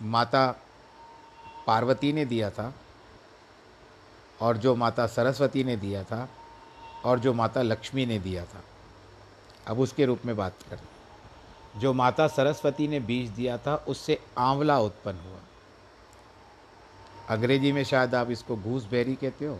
माता 0.01 0.55
पार्वती 1.67 2.13
ने 2.13 2.25
दिया 2.25 2.49
था 2.49 2.73
और 4.41 4.57
जो 4.57 4.75
माता 4.75 5.07
सरस्वती 5.07 5.63
ने 5.63 5.77
दिया 5.77 6.03
था 6.03 6.29
और 7.05 7.19
जो 7.19 7.33
माता 7.33 7.61
लक्ष्मी 7.61 8.05
ने 8.05 8.19
दिया 8.19 8.45
था। 8.45 8.63
अब 9.67 9.79
उसके 9.79 10.05
रूप 10.05 10.25
में 10.25 10.37
बात 10.37 10.55
करें 10.69 11.79
जो 11.79 11.93
माता 11.93 12.27
सरस्वती 12.27 12.87
ने 12.87 12.99
बीज 12.99 13.29
दिया 13.29 13.57
था, 13.57 13.75
उससे 13.75 14.25
आंवला 14.37 14.79
उत्पन्न 14.79 15.17
हुआ। 15.17 15.39
अंग्रेज़ी 17.29 17.71
में 17.71 17.83
शायद 17.83 18.15
आप 18.15 18.29
इसको 18.29 18.55
घूस 18.55 18.63
घूसबेरी 18.63 19.15
कहते 19.15 19.45
हो। 19.45 19.59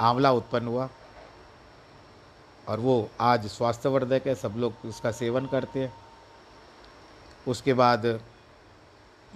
आंवला 0.00 0.32
उत्पन्न 0.32 0.66
हुआ। 0.66 0.88
और 2.68 2.80
वो 2.80 3.08
आज 3.20 3.46
स्वास्थ्यवर्धक 3.46 4.26
है, 4.26 4.34
सब 4.34 4.54
लोग 4.56 4.86
उसका 4.86 5.10
सेवन 5.12 5.46
करते 5.46 5.80
हैं। 5.80 5.92
उसके 7.46 7.74
बाद 7.74 8.06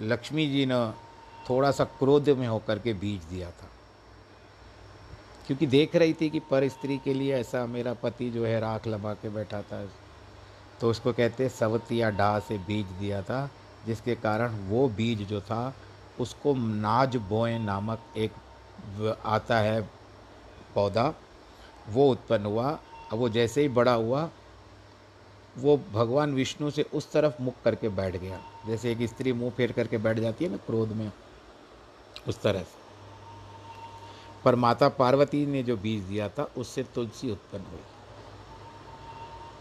लक्ष्मी 0.00 0.46
जी 0.46 0.66
ने 0.66 0.86
थोड़ा 1.50 1.70
सा 1.70 1.84
क्रोध 1.98 2.28
में 2.28 2.46
होकर 2.46 2.78
के 2.78 2.92
बीज 2.94 3.24
दिया 3.24 3.50
था। 3.50 3.68
क्योंकि 5.46 5.66
देख 5.66 5.96
रही 5.96 6.12
थी 6.12 6.28
कि 6.30 6.40
पर 6.40 6.68
स्त्री 6.68 6.98
के 6.98 7.14
लिए 7.14 7.34
ऐसा 7.34 7.64
मेरा 7.66 7.92
पति 7.94 8.30
जो 8.30 8.44
है 8.46 8.58
राख 8.60 8.86
लगा 8.86 9.14
के 9.14 9.28
बैठा 9.28 9.60
था 9.62 9.84
तो 10.80 10.90
उसको 10.90 11.12
कहते 11.12 11.48
सवतिया 11.48 12.10
डा 12.10 12.38
से 12.38 12.58
बीज 12.58 12.86
दिया 13.00 13.22
था, 13.22 13.50
जिसके 13.86 14.14
कारण 14.14 14.56
वो 14.68 14.88
बीज 14.88 15.22
जो 15.28 15.40
था, 15.40 15.74
उसको 16.20 16.54
नाज 16.54 17.16
बोए 17.28 17.58
नामक 17.58 18.02
एक 18.16 19.20
आता 19.26 19.58
है 19.58 19.80
पौधा, 20.74 21.12
वो 21.88 22.10
उत्पन्न 22.10 22.46
हुआ। 22.46 22.78
अब 23.12 23.18
वो 23.18 23.28
जैसे 23.28 23.60
ही 23.60 23.68
बड़ा 23.68 23.94
हुआ, 23.94 24.30
वो 25.58 25.80
भगवान 25.92 26.34
विष्णु 26.34 26.70
से 26.70 26.82
उस 26.82 27.12
तरफ़ 27.12 27.42
मुख 27.42 27.54
करके 27.64 27.88
बैठ 27.88 28.16
गया। 28.16 28.40
जैसे 28.66 28.92
एक 28.92 29.02
स्त्री 29.02 29.32
मुँह 29.32 29.50
फेर 29.50 29.72
करके 29.72 29.98
बैठ 29.98 30.18
जाती 30.18 30.44
है 30.44 30.50
ना 30.50 30.56
क्रोध 30.56 30.88
में, 30.88 31.12
उस 32.28 32.42
तरह 32.42 32.60
से। 32.60 32.82
पर 34.44 34.54
माता 34.54 34.88
पार्वती 34.88 35.46
ने 35.46 35.62
जो 35.62 35.76
बीज 35.76 36.04
दिया 36.04 36.28
था, 36.28 36.42
उससे 36.56 36.82
तुलसी 36.82 37.30
उत्पन्न 37.30 37.64
हुई। 37.64 37.80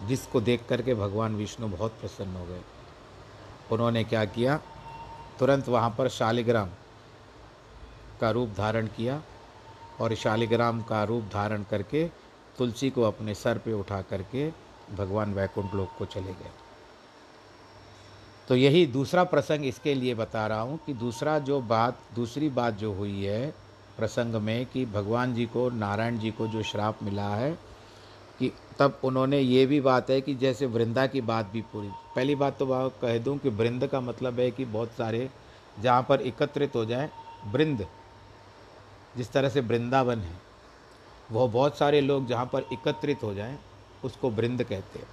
जिसको 0.07 0.41
देख 0.41 0.65
करके 0.69 0.93
भगवान 0.93 1.35
विष्णु 1.35 1.67
बहुत 1.67 1.91
प्रसन्न 1.91 2.35
हो 2.35 2.45
गए। 2.45 2.61
उन्होंने 3.71 4.03
क्या 4.03 4.25
किया? 4.25 4.59
तुरंत 5.39 5.69
वहाँ 5.69 5.95
पर 5.97 6.07
शालिग्राम 6.09 6.69
का 8.21 8.31
रूप 8.31 8.49
धारण 8.49 8.87
किया 8.87 9.21
और 10.01 10.15
शालिग्राम 10.15 10.81
का 10.81 11.03
रूप 11.03 11.23
धारण 11.23 11.63
करके 11.63 12.20
तुलसी 12.61 12.89
को 12.89 13.03
अपने 13.03 13.33
सर 13.35 13.57
पे 13.57 13.73
उठा 13.73 14.01
करके 14.01 14.49
भगवान 14.95 15.33
वैकुंठ 15.33 15.73
लोक 15.75 15.95
को 15.99 16.05
चले 16.07 16.33
गए। 16.33 16.49
तो 18.47 18.55
यही 18.55 18.85
दूसरा 18.87 19.23
प्रसंग 19.23 19.65
इसके 19.65 19.93
लिए 19.95 20.13
बता 20.15 20.45
रहा 20.47 20.61
हूँ 20.61 20.79
कि 20.85 20.93
दूसरा 20.93 21.37
जो 21.39 21.59
बात, 21.61 21.99
दूसरी 22.15 22.49
बात 22.49 22.73
जो 22.73 22.91
हुई 22.93 23.23
है 23.23 23.53
प्रसंग 23.97 24.35
में 24.35 24.65
कि 24.65 24.85
भगवान 24.85 25.33
जी 25.33 25.45
को, 25.45 25.69
नारायण 25.69 26.17
जी 26.19 26.31
को 26.31 26.47
जो 26.47 26.63
श्राप 26.63 27.03
मिला 27.03 27.29
है 27.29 27.51
कि 28.39 28.51
तब 28.79 28.99
उन्होंने 29.03 29.39
ये 29.39 29.65
भी 29.65 29.81
बात 29.81 30.09
है 30.09 30.19
कि 30.21 30.35
जैसे 30.35 30.65
वृंदा 30.65 31.07
की 31.07 31.21
बात 31.21 31.49
भी 31.53 31.61
पूरी, 31.73 31.89
पहली 32.15 32.35
बात 32.35 32.57
तो 32.59 32.65
वह 32.65 32.87
कह 33.01 33.17
दूँ 33.17 33.37
कि 33.37 33.49
वृंद 33.49 33.87
का 33.87 34.01
मतलब 34.01 34.39
है 34.39 34.49
कि 34.51 34.65
बहुत 34.67 34.91
सारे 34.97 35.29
जहाँ 35.79 36.05
पर 36.09 36.21
एकत्रित 36.21 36.75
हो 36.75 36.85
जाए, 36.85 37.09
वृंद, 37.47 37.85
जिस 39.17 39.31
तरह 39.31 39.49
से 39.49 39.61
वृंदावन 39.61 40.19
है। 40.19 40.50
वह 41.31 41.47
बहुत 41.47 41.77
सारे 41.77 42.01
लोग 42.01 42.27
जहाँ 42.27 42.45
पर 42.45 42.65
एकत्रित 42.73 43.23
हो 43.23 43.33
जाएँ, 43.33 43.57
उसको 44.05 44.29
वृंद 44.29 44.63
कहते 44.63 44.99
हैं। 44.99 45.07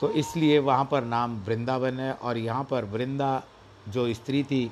तो 0.00 0.10
इसलिए 0.12 0.58
वहाँ 0.58 0.84
पर 0.84 1.04
नाम 1.04 1.38
वृंदावन 1.38 2.00
है 2.00 2.12
और 2.12 2.38
यहाँ 2.38 2.64
पर 2.64 2.84
वृंदा 2.84 3.42
जो 3.88 4.12
स्त्री 4.14 4.42
थी, 4.44 4.64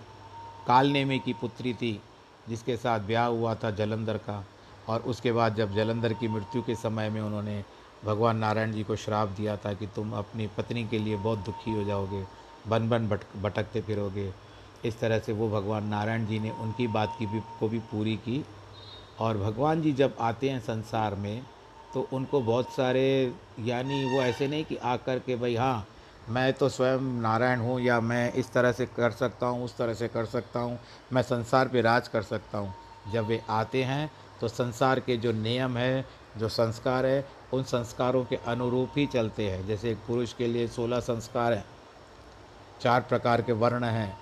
कालनेमी 0.67 1.19
की 1.19 1.33
पुत्री 1.33 1.73
थी, 1.75 2.01
जिसके 2.49 2.77
साथ 2.77 3.01
ब्याह 3.01 3.27
हुआ 3.27 3.55
था 3.55 3.71
जलंधर 3.71 4.17
का, 4.19 4.45
और 4.89 5.01
उसके 5.03 5.33
बाद 5.33 5.55
जब 5.55 5.75
जलंधर 5.75 6.13
की 6.13 6.29
मृत्यु 6.29 6.63
के 6.63 6.75
समय 6.75 7.11
में 7.11 7.21
उन्होंने 7.21 7.63
भगवान 8.05 8.37
नारायण 8.37 8.73
जी 8.73 8.83
को 8.83 8.97
श्राप 8.97 9.29
दिया 9.29 9.57
था 9.57 9.73
कि 9.73 9.87
तुम 9.87 10.13
अपनी 10.13 10.47
पत्नी 10.57 10.85
के 10.89 10.99
लिए 10.99 11.17
बहुत 11.17 11.39
दुखी 11.39 11.71
हो 11.71 11.85
जाओगे, 11.85 12.25
बन 12.69 12.89
बन 12.89 13.09
भटकते 13.43 13.81
फिरोगे, 13.81 14.33
इस 14.85 14.99
तरह 15.01 15.19
से 15.19 15.33
वो 15.33 15.49
भगवान 15.51 15.87
नारायण 15.87 16.27
जी 16.27 16.39
ने 16.39 16.51
उनकी 16.53 16.87
बात 16.89 17.17
की 17.19 17.27
भी, 17.27 17.41
को 17.61 17.69
भी 17.69 17.79
पूरी 17.79 18.17
की। 18.19 18.45
और 19.21 19.39
भगवान 19.39 19.83
जी 19.83 19.93
जब 19.93 20.17
आते 20.21 20.49
हैं 20.51 20.61
संसार 20.61 21.15
में 21.15 21.43
तो 21.95 22.07
उनको 22.13 22.41
बहुत 22.41 22.71
सारे, 22.71 23.33
यानी 23.61 24.05
वो 24.07 24.23
ऐसे 24.23 24.49
नहीं 24.49 24.65
कि 24.65 24.77
आकर 24.77 25.19
के 25.19 25.37
भाई 25.37 25.55
हाँ 25.57 25.87
मैं 26.29 26.53
तो 26.53 26.69
स्वयं 26.69 27.01
नारायण 27.23 27.61
हूँ 27.61 27.81
या 27.81 28.01
मैं 28.01 28.33
इस 28.33 28.53
तरह 28.53 28.73
से 28.73 28.87
कर 28.87 29.11
सकता 29.13 29.47
हूँ, 29.47 29.65
उस 29.65 29.77
तरह 29.77 29.95
से 29.95 30.09
कर 30.09 30.25
सकता 30.27 30.61
हूँ, 30.61 30.79
मैं 31.13 31.23
संसार 31.23 31.69
पे 31.69 31.81
राज 31.83 32.09
कर 32.09 32.23
सकता 32.25 32.59
हूँ। 32.59 32.75
जब 33.13 33.27
वे 33.27 33.41
आते 33.51 33.83
हैं 33.85 34.11
तो 34.41 34.49
संसार 34.49 35.01
के 35.01 35.17
जो 35.17 35.33
नियम 35.33 35.77
है, 35.77 36.05
जो 36.37 36.49
संस्कार 36.49 37.07
है, 37.07 37.25
उन 37.55 37.63
संस्कारों 37.65 38.25
के 38.25 38.37
अनुरूप 38.47 38.93
ही 38.97 39.07
चलते 39.07 39.49
हैं। 39.51 39.67
जैसे 39.67 39.91
एक 39.91 39.99
पुरुष 40.07 40.33
के 40.33 40.47
लिए 40.47 40.67
सोलह 40.69 41.01
संस्कार 41.01 41.53
हैं, 41.53 41.65
चार 42.81 43.01
प्रकार 43.01 43.43
के 43.43 43.53
वर्ण 43.55 43.85
हैं, 43.85 44.17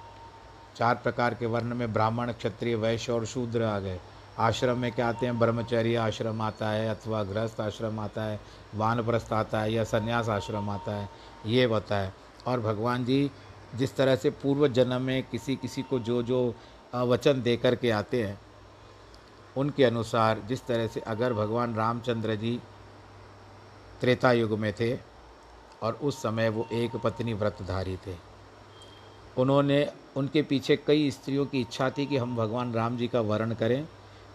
चार 0.76 0.94
प्रकार 0.94 1.34
के 1.34 1.46
वर्ण 1.46 1.74
में 1.74 1.92
ब्राह्मण, 1.92 2.32
क्षत्रिय, 2.32 2.74
वैश्य 2.76 3.12
और 3.12 3.24
शूद्र 3.26 3.62
आ 3.62 3.78
गए। 3.78 3.98
आश्रम 4.38 4.78
में 4.78 4.90
क्या 4.92 5.08
आते 5.08 5.26
हैं? 5.26 5.38
ब्रह्मचर्य 5.38 5.96
आश्रम 5.96 6.40
आता 6.42 6.68
है, 6.68 6.88
अथवा 6.88 7.22
गृहस्थ 7.22 7.60
आश्रम 7.60 7.98
आता 8.00 8.22
है, 8.22 8.40
वानप्रस्थ 8.74 9.32
आता 9.32 9.60
है, 9.60 9.72
या 9.72 9.84
संन्यास 9.84 10.28
आश्रम 10.28 10.70
आता 10.70 10.94
है, 10.94 11.08
ये 11.46 11.64
होता 11.64 11.98
है। 11.98 12.12
और 12.46 12.60
भगवान 12.60 13.04
जी 13.04 13.30
जिस 13.74 13.96
तरह 13.96 14.16
से 14.16 14.30
पूर्व 14.32 14.66
जन्म 14.68 15.02
में 15.02 15.22
किसी 15.22 15.56
किसी 15.56 15.82
को 15.82 15.98
जो 15.98 16.22
जो 16.22 16.54
वचन 16.94 17.42
दे 17.42 17.56
कर 17.56 17.74
के 17.74 17.90
आते 17.90 18.22
हैं, 18.22 18.38
उनके 19.56 19.84
अनुसार 19.84 20.40
जिस 20.48 20.66
तरह 20.66 20.86
से 20.86 21.00
अगर 21.00 21.32
भगवान 21.32 21.74
रामचंद्र 21.74 22.34
जी 22.34 22.58
त्रेता 24.00 24.32
युग 24.32 24.58
में 24.58 24.72
थे 24.72 24.94
और 25.82 25.98
उस 26.02 26.22
समय 26.22 26.48
वो 26.48 26.66
एक 26.72 26.96
पत्नी 26.96 27.32
व्रतधारी 27.34 27.96
थे, 27.96 28.16
उन्होंने 29.38 29.86
उनके 30.16 30.42
पीछे 30.42 30.76
कई 30.76 31.10
स्त्रियों 31.10 31.46
की 31.46 31.60
इच्छा 31.60 31.90
थी 31.90 32.06
कि 32.06 32.16
हम 32.16 32.36
भगवान 32.36 32.72
राम 32.74 32.96
जी 32.96 33.08
का 33.08 33.20
वर्ण 33.22 33.54
करें। 33.54 33.86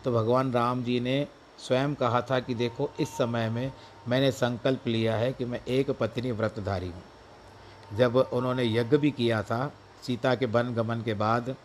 तो 0.06 0.12
भगवान 0.12 0.52
राम 0.54 0.84
जी 0.84 1.00
ने 1.00 1.28
स्वयं 1.60 1.94
कहा 1.96 2.22
था 2.22 2.40
कि 2.40 2.54
देखो, 2.56 2.90
इस 3.00 3.10
समय 3.10 3.50
में 3.50 3.72
मैंने 4.08 4.32
संकल्प 4.32 4.88
लिया 4.88 5.16
है 5.16 5.32
कि 5.34 5.46
मैं 5.46 5.60
एक 5.68 5.92
पत्नी 5.92 6.32
व्रतधारी 6.32 6.88
हूँ। 6.88 7.98
जब 7.98 8.16
उन्होंने 8.16 8.64
यज्ञ 8.66 8.98
भी 8.98 9.12
किया 9.12 9.42
था, 9.44 9.72
सीता 10.04 10.34
के 10.36 10.46
वन 10.48 10.74
गमन 10.74 11.02
के 11.02 11.14
बाद 11.16 11.56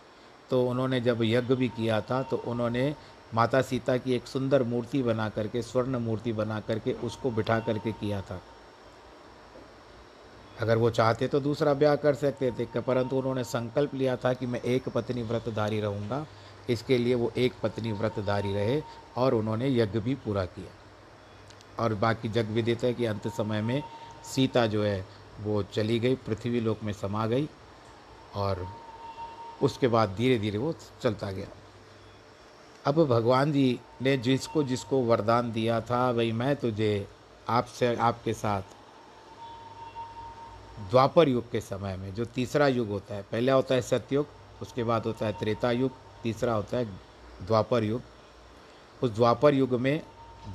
तो 0.51 0.65
उन्होंने 0.69 1.01
जब 1.01 1.23
यज्ञ 1.23 1.55
भी 1.55 1.69
किया 1.69 2.01
था 2.01 2.23
तो 2.23 2.37
उन्होंने 2.47 2.95
माता 3.35 3.61
सीता 3.63 3.97
की 3.97 4.15
एक 4.15 4.27
सुंदर 4.27 4.63
मूर्ति 4.63 5.03
बना 5.03 5.29
करके, 5.29 5.63
स्वर्ण 5.63 5.99
मूर्ति 5.99 6.33
बना 6.33 6.59
करके 6.61 6.93
उसको 7.05 7.31
बिठा 7.31 7.59
करके 7.61 7.93
किया 7.93 8.21
था। 8.21 8.41
अगर 10.61 10.77
वो 10.77 10.91
चाहते 10.91 11.29
तो 11.29 11.41
दूसरा 11.41 11.75
ब्याह 11.75 11.95
कर 11.97 12.15
सकते 12.15 12.51
थे, 12.51 12.81
परंतु 12.81 13.17
उन्होंने 13.17 13.45
संकल्प 13.45 13.95
लिया 13.95 14.17
था 14.17 14.33
कि 14.33 14.47
मैं 14.47 14.61
एक 14.63 14.89
पत्नी 14.89 15.23
व्रतधारी 15.23 15.81
रहूँगा। 15.81 16.25
इसके 16.71 16.99
लिए 16.99 17.15
वो 17.15 17.33
एक 17.37 17.53
पत्नी 17.63 17.93
व्रतधारी 17.93 18.55
रहे 18.55 18.83
और 19.17 19.35
उन्होंने 19.35 19.69
यज्ञ 19.69 20.01
भी 20.01 20.15
पूरा 20.15 20.45
किया। 20.45 20.73
और 21.83 21.95
बाकी 21.95 22.29
जग 22.29 22.45
विदित 22.45 22.85
है 22.85 22.95
कि 22.95 23.05
अंत 23.05 23.29
समय 23.29 23.63
में 23.63 23.83
सीता 24.25 24.67
जो 24.67 24.85
है, 24.85 25.07
वो 25.41 25.63
चली 25.63 25.99
गई, 25.99 26.15
पृथ्वी 26.15 26.61
लोक 26.61 26.83
में 26.83 26.93
समा 26.93 27.27
गई 27.27 27.49
और 28.35 28.67
उसके 29.63 29.89
बाद 29.89 30.15
धीरे 30.15 30.39
धीरे 30.39 30.59
वो 30.59 30.75
चलता 31.03 31.31
गया। 31.31 31.47
अब 32.85 33.07
भगवान 33.07 33.53
जी 33.53 33.81
ने 34.03 34.17
जिसको 34.17 34.63
जिसको 34.63 35.03
वरदान 35.03 35.53
दिया 35.53 35.81
था 35.81 36.13
भाई 36.13 36.33
मैं 36.33 36.57
तुझे 36.57 37.09
आपसे, 37.49 37.97
आपके 37.97 38.35
साथ 38.35 38.63
द्वापर 40.91 41.29
युग 41.29 41.51
के 41.51 41.61
समय 41.61 41.97
में, 41.97 42.15
जो 42.15 42.25
तीसरा 42.25 42.69
युग 42.69 42.89
होता 42.89 43.15
है, 43.15 43.23
पहला 43.23 43.53
होता 43.53 43.75
है 43.75 43.83
सतयुग, 43.83 44.27
उसके 44.63 44.85
बाद 44.85 45.07
होता 45.07 45.27
है 45.27 45.33
त्रेता 45.33 45.71
युग 45.71 45.91
तीसरा 46.25 46.53
होता 46.53 46.77
है 46.77 46.85
द्वापर 47.47 47.85
युग। 47.85 48.03
उस 49.03 49.11
द्वापर 49.11 49.55
युग 49.55 49.75
में 49.81 50.01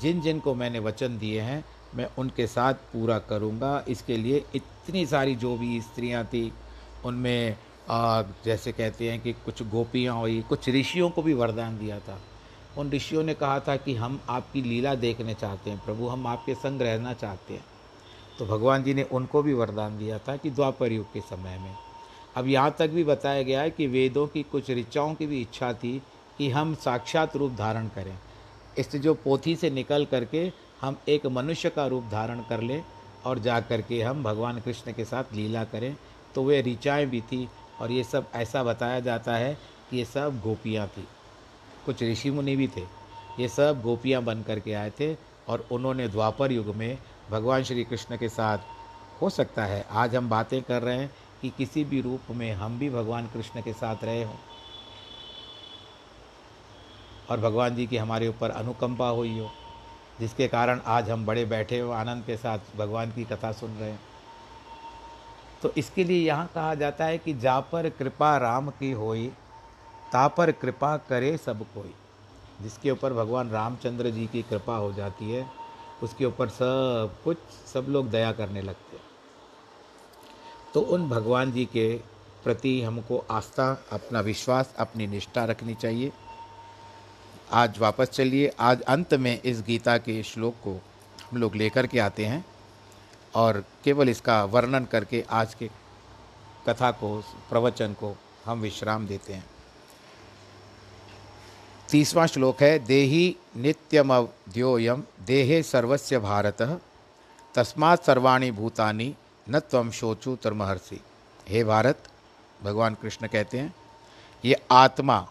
जिन 0.01 0.21
जिन 0.21 0.39
को 0.39 0.53
मैंने 0.55 0.79
वचन 0.79 1.17
दिए 1.17 1.41
हैं, 1.41 1.63
मैं 1.95 2.07
उनके 2.17 2.47
साथ 2.47 2.73
पूरा 2.93 3.17
करूँगा। 3.19 3.83
इसके 3.87 4.17
लिए 4.17 4.43
इतनी 4.55 5.05
सारी 5.05 5.35
जो 5.35 5.55
भी 5.57 5.79
स्त्रियाँ 5.81 6.23
थी, 6.25 6.51
उनमें 7.05 7.57
जैसे 8.45 8.71
कहते 8.71 9.09
हैं 9.11 9.19
कि 9.21 9.33
कुछ 9.35 9.63
गोपियाँ 9.63 10.15
हुई, 10.15 10.41
कुछ 10.41 10.69
ऋषियों 10.69 11.09
को 11.09 11.21
भी 11.21 11.33
वरदान 11.33 11.77
दिया 11.77 11.99
था। 11.99 12.19
उन 12.77 12.91
ऋषियों 12.91 13.23
ने 13.23 13.33
कहा 13.33 13.59
था 13.59 13.75
कि 13.75 13.95
हम 13.95 14.19
आपकी 14.29 14.61
लीला 14.61 14.93
देखने 14.95 15.33
चाहते 15.33 15.69
हैं, 15.69 15.79
प्रभु, 15.85 16.07
हम 16.07 16.27
आपके 16.27 16.55
संग 16.55 16.81
रहना 16.81 17.13
चाहते 17.13 17.53
हैं। 17.53 17.65
तो 18.39 18.45
भगवान 18.45 18.83
जी 18.83 18.93
ने 18.93 19.03
उनको 19.03 19.41
भी 19.43 19.53
वरदान 19.53 19.97
दिया 19.97 20.17
था 20.19 20.35
कि 20.37 20.49
द्वापर 20.49 20.91
युग 20.91 21.13
के 21.13 21.21
समय 21.21 21.57
में। 21.57 21.75
अब 22.35 22.47
यहाँ 22.47 22.75
तक 22.79 22.89
भी 22.89 23.03
बताया 23.03 23.41
गया 23.41 23.61
है 23.61 23.69
कि 23.71 23.87
वेदों 23.87 24.25
की 24.27 24.43
कुछ 24.43 24.69
ऋचाओं 24.71 25.13
की 25.15 25.25
भी 25.27 25.41
इच्छा 25.41 25.71
थी 25.73 26.01
कि 26.37 26.49
हम 26.49 26.73
साक्षात 26.75 27.35
रूप 27.35 27.51
धारण 27.51 27.87
करें। 27.87 28.17
इस 28.77 28.95
जो 28.95 29.13
पोथी 29.13 29.55
से 29.55 29.69
निकल 29.69 30.05
करके 30.05 30.51
हम 30.81 30.97
एक 31.09 31.25
मनुष्य 31.27 31.69
का 31.69 31.85
रूप 31.87 32.03
धारण 32.11 32.41
कर 32.49 32.61
लें 32.61 32.83
और 33.25 33.39
जा 33.39 33.59
कर 33.59 33.81
के 33.81 34.01
हम 34.01 34.23
भगवान 34.23 34.59
कृष्ण 34.59 34.93
के 34.93 35.05
साथ 35.05 35.33
लीला 35.33 35.63
करें 35.63 35.95
तो 36.35 36.43
वे 36.43 36.61
ऋचाएँ 36.61 37.05
भी 37.05 37.21
थी 37.21 37.47
और 37.81 37.91
ये 37.91 38.03
सब 38.03 38.29
ऐसा 38.35 38.63
बताया 38.63 38.99
जाता 38.99 39.35
है 39.35 39.53
कि 39.89 39.97
ये 39.97 40.05
सब 40.05 40.39
गोपियाँ 40.43 40.87
थी। 40.87 41.07
कुछ 41.85 42.03
ऋषि 42.03 42.31
मुनि 42.31 42.55
भी 42.55 42.67
थे। 42.67 42.81
ये 43.39 43.47
सब 43.47 43.81
गोपियाँ 43.81 44.21
बन 44.23 44.41
करके 44.41 44.73
आए 44.73 44.91
थे 44.99 45.13
और 45.47 45.65
उन्होंने 45.71 46.07
द्वापर 46.07 46.51
युग 46.51 46.75
में 46.75 46.97
भगवान 47.31 47.63
श्री 47.63 47.83
कृष्ण 47.83 48.17
के 48.17 48.29
साथ, 48.29 48.57
हो 49.21 49.29
सकता 49.29 49.65
है 49.65 49.85
आज 49.91 50.15
हम 50.15 50.29
बातें 50.29 50.61
कर 50.61 50.81
रहे 50.81 50.97
हैं 50.97 51.11
कि 51.41 51.49
किसी 51.49 51.83
भी 51.83 52.01
रूप 52.01 52.31
में 52.31 52.53
हम 52.53 52.79
भी 52.79 52.89
भगवान 52.89 53.27
कृष्ण 53.27 53.61
के 53.61 53.73
साथ 53.73 53.95
रहे 54.03 54.23
हों। 54.23 54.35
और 57.29 57.39
भगवान 57.39 57.75
जी 57.75 57.87
की 57.87 57.97
हमारे 57.97 58.27
ऊपर 58.27 58.49
अनुकंपा 58.49 59.09
हुई 59.09 59.39
हो, 59.39 59.49
जिसके 60.19 60.47
कारण 60.47 60.81
आज 60.85 61.09
हम 61.09 61.25
बड़े 61.25 61.45
बैठे 61.45 61.79
हो, 61.79 61.91
आनंद 61.91 62.23
के 62.23 62.37
साथ 62.37 62.59
भगवान 62.77 63.11
की 63.11 63.23
कथा 63.23 63.51
सुन 63.51 63.71
रहे 63.71 63.89
हैं। 63.89 63.99
तो 65.61 65.71
इसके 65.77 66.03
लिए 66.03 66.27
यहाँ 66.27 66.51
कहा 66.55 66.75
जाता 66.75 67.05
है 67.05 67.17
कि 67.17 67.33
जा 67.33 67.59
पर 67.59 67.89
कृपा 67.89 68.37
राम 68.37 68.69
की 68.69 68.91
होई, 68.91 69.27
ता 70.11 70.27
पर 70.27 70.51
कृपा 70.51 70.97
करे 70.97 71.37
सब 71.37 71.63
कोई। 71.63 71.93
जिसके 72.61 72.91
ऊपर 72.91 73.13
भगवान 73.13 73.49
रामचंद्र 73.49 74.09
जी 74.09 74.27
की 74.27 74.41
कृपा 74.41 74.75
हो 74.75 74.93
जाती 74.93 75.31
है, 75.31 75.47
उसके 76.03 76.25
ऊपर 76.25 76.49
सब 76.49 77.15
कुछ, 77.23 77.37
सब 77.73 77.85
लोग 77.89 78.09
दया 78.09 78.31
करने 78.31 78.61
लगते 78.61 78.88
तो 80.73 80.81
उन 80.81 81.09
भगवान 81.09 81.51
जी 81.51 81.65
के 81.65 81.97
प्रति 82.43 82.81
हमको 82.81 83.25
आस्था, 83.31 83.85
अपना 83.91 84.19
विश्वास, 84.19 84.73
अपनी 84.79 85.07
निष्ठा 85.07 85.45
रखनी 85.45 85.75
चाहिए। 85.75 86.11
आज 87.51 87.79
वापस 87.79 88.09
चलिए। 88.09 88.53
आज 88.59 88.81
अंत 88.81 89.13
में 89.13 89.41
इस 89.41 89.61
गीता 89.61 89.97
के 89.97 90.23
श्लोक 90.23 90.53
को 90.53 90.81
हम 91.31 91.37
लोग 91.37 91.55
लेकर 91.55 91.87
के 91.87 91.99
आते 91.99 92.25
हैं 92.25 92.45
और 93.35 93.63
केवल 93.83 94.09
इसका 94.09 94.43
वर्णन 94.43 94.85
करके 94.85 95.25
आज 95.29 95.53
के 95.53 95.69
कथा 96.67 96.91
को, 96.91 97.23
प्रवचन 97.49 97.93
को 97.93 98.17
हम 98.45 98.61
विश्राम 98.61 99.07
देते 99.07 99.33
हैं। 99.33 99.45
तीसवा 101.91 102.25
श्लोक 102.25 102.61
है, 102.61 102.79
देही 102.79 103.37
नित्यम 103.57 104.13
नित्यमद्योयम 104.13 105.03
देहे 105.25 105.63
सर्वस्य 105.63 106.19
भारत, 106.19 106.81
तस्मात् 107.55 108.05
सर्वाणी 108.05 108.51
भूतानि 108.51 109.15
न 109.49 109.59
तम 109.59 109.91
शोचु 109.91 110.35
तर्महर्षि। 110.35 111.01
हे 111.47 111.63
भारत, 111.63 112.09
भगवान 112.63 112.95
कृष्ण 112.95 113.27
कहते 113.27 113.59
हैं, 113.59 113.75
ये 114.45 114.55
आत्मा 114.71 115.29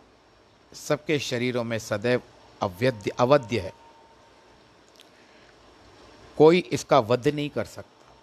सबके 0.72 1.18
शरीरों 1.18 1.64
में 1.64 1.78
सदैव 1.78 2.22
अवैध 2.62 3.08
अवध्य 3.08 3.60
है। 3.60 3.72
कोई 6.38 6.58
इसका 6.58 6.98
वध 6.98 7.28
नहीं 7.28 7.50
कर 7.50 7.64
सकता। 7.64 8.16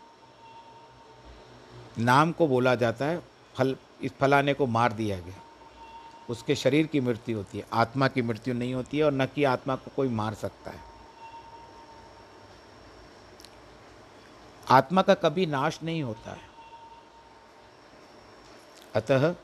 नाम 1.99 2.31
को 2.31 2.47
बोला 2.47 2.75
जाता 2.75 3.05
है, 3.05 3.21
फल 3.55 3.75
इस 4.01 4.11
फलाने 4.11 4.53
को 4.53 4.65
मार 4.65 4.93
दिया 4.93 5.19
गया। 5.19 5.41
उसके 6.29 6.55
शरीर 6.55 6.87
की 6.87 6.99
मृत्यु 6.99 7.37
होती 7.37 7.57
है, 7.57 7.65
आत्मा 7.73 8.07
की 8.07 8.21
मृत्यु 8.21 8.53
नहीं 8.53 8.73
होती 8.73 8.97
है 8.97 9.03
और 9.03 9.13
न 9.13 9.25
कि 9.25 9.43
आत्मा 9.43 9.75
को 9.75 9.91
कोई 9.95 10.07
मार 10.07 10.33
सकता 10.33 10.71
है। 10.71 10.94
आत्मा 14.69 15.01
का 15.01 15.13
कभी 15.13 15.45
नाश 15.45 15.79
नहीं 15.83 16.03
होता 16.03 16.31
है। 16.31 16.53
अतः, 18.95 19.35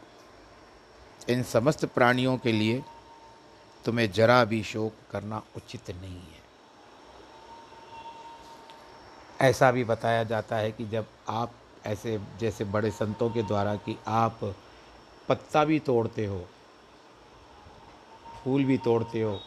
इन 1.30 1.44
समस्त 1.44 1.86
प्राणियों 1.86 2.38
के 2.38 2.52
लिए 2.52 2.84
तुम्हें 3.86 4.12
जरा 4.12 4.44
भी 4.46 4.64
शोक 4.64 4.94
करना 5.12 5.42
उचित 5.56 5.90
नहीं 5.92 6.20
है। 6.20 6.40
ऐसा 9.42 9.72
भी 9.72 9.84
बताया 9.84 10.24
जाता 10.24 10.56
है 10.56 10.72
कि 10.72 10.86
जब 10.86 11.06
आप 11.30 11.54
ऐसे, 11.86 12.20
जैसे 12.40 12.64
बड़े 12.64 12.92
संतों 12.92 13.30
के 13.30 13.44
द्वारा 13.44 13.76
कि 13.76 13.98
आप 14.08 14.40
पत्ता 15.30 15.64
भी 15.66 15.80
तोड़ते 15.80 16.26
हो, 16.26 16.48
फूल 18.44 18.64
भी 18.66 18.78
तोड़ते 18.78 19.22
हो 19.22 19.40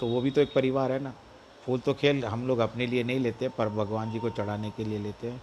तो 0.00 0.06
वो 0.06 0.20
भी 0.20 0.30
तो 0.30 0.40
एक 0.40 0.52
परिवार 0.54 0.92
है 0.92 0.98
ना? 0.98 1.12
फूल 1.70 1.80
तो 1.80 1.92
खेल 1.94 2.24
हम 2.24 2.46
लोग 2.46 2.58
अपने 2.58 2.86
लिए 2.86 3.02
नहीं 3.04 3.18
लेते, 3.20 3.48
पर 3.48 3.68
भगवान 3.68 4.12
जी 4.12 4.18
को 4.18 4.30
चढ़ाने 4.30 4.70
के 4.70 4.84
लिए 4.84 4.98
लेते 4.98 5.26
हैं। 5.26 5.40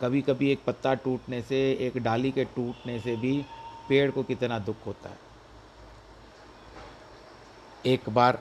कभी 0.00 0.20
कभी 0.22 0.50
एक 0.52 0.60
पत्ता 0.66 0.92
टूटने 0.94 1.40
से, 1.42 1.56
एक 1.80 1.96
डाली 1.98 2.30
के 2.32 2.44
टूटने 2.46 2.98
से 3.00 3.16
भी 3.16 3.44
पेड़ 3.88 4.10
को 4.10 4.22
कितना 4.22 4.58
दुख 4.58 4.86
होता 4.86 5.08
है। 5.08 5.18
एक 7.86 8.08
बार, 8.08 8.38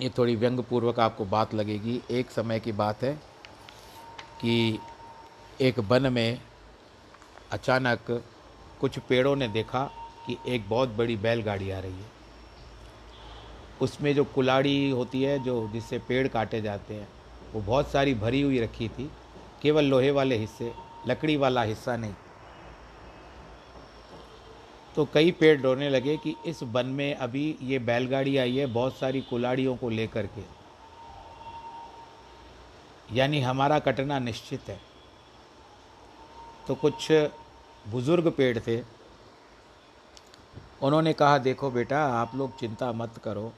ये 0.00 0.10
थोड़ी 0.18 0.34
व्यंगपूर्वक 0.36 0.98
आपको 1.00 1.24
बात 1.26 1.54
लगेगी। 1.54 2.00
एक 2.10 2.30
समय 2.30 2.60
की 2.60 2.72
बात 2.72 3.02
है 3.02 3.12
कि 4.40 4.78
एक 5.60 5.78
वन 5.78 6.12
में 6.12 6.40
अचानक 7.52 8.10
कुछ 8.80 8.98
पेड़ों 8.98 9.36
ने 9.36 9.48
देखा 9.48 9.84
कि 10.26 10.36
एक 10.48 10.68
बहुत 10.68 10.96
बड़ी 10.96 11.16
बैलगाड़ी 11.18 11.70
आ 11.70 11.78
रही 11.78 11.92
है। 11.92 12.13
उसमें 13.82 14.14
जो 14.14 14.24
कुलाड़ी 14.24 14.90
होती 14.90 15.22
है, 15.22 15.38
जो 15.38 15.68
जिससे 15.68 15.98
पेड़ 15.98 16.28
काटे 16.28 16.62
जाते 16.62 16.94
हैं, 16.94 17.08
वो 17.52 17.60
बहुत 17.60 17.90
सारी 17.90 18.14
भरी 18.14 18.42
हुई 18.42 18.58
रखी 18.58 18.88
थी, 18.88 19.10
केवल 19.62 19.84
लोहे 19.84 20.10
वाले 20.10 20.36
हिस्से, 20.36 20.72
लकड़ी 21.06 21.36
वाला 21.36 21.62
हिस्सा 21.62 21.96
नहीं। 21.96 22.14
तो 24.96 25.08
कई 25.14 25.30
पेड़ 25.30 25.62
डरने 25.62 25.90
लगे 25.90 26.16
कि 26.16 26.36
इस 26.46 26.62
वन 26.62 26.86
में 26.86 27.14
अभी 27.14 27.56
ये 27.62 27.78
बैलगाड़ी 27.78 28.36
आई 28.36 28.56
है, 28.56 28.66
बहुत 28.66 28.96
सारी 28.96 29.20
कुलाड़ियों 29.20 29.76
को 29.76 29.88
लेकर 29.88 30.26
के। 30.26 30.64
यानी 33.16 33.40
हमारा 33.40 33.78
कटना 33.78 34.18
निश्चित 34.18 34.60
है। 34.68 34.80
तो 36.68 36.74
कुछ 36.74 37.12
बुज़ुर्ग 37.88 38.30
पेड़ 38.30 38.58
थे। 38.58 38.82
उन्होंने 40.82 41.12
कहा, 41.12 41.38
देखो 41.38 41.70
बेटा, 41.70 42.04
आप 42.04 42.34
लोग 42.34 42.58
चिंता 42.58 42.92
मत 42.92 43.20
करो। 43.24 43.52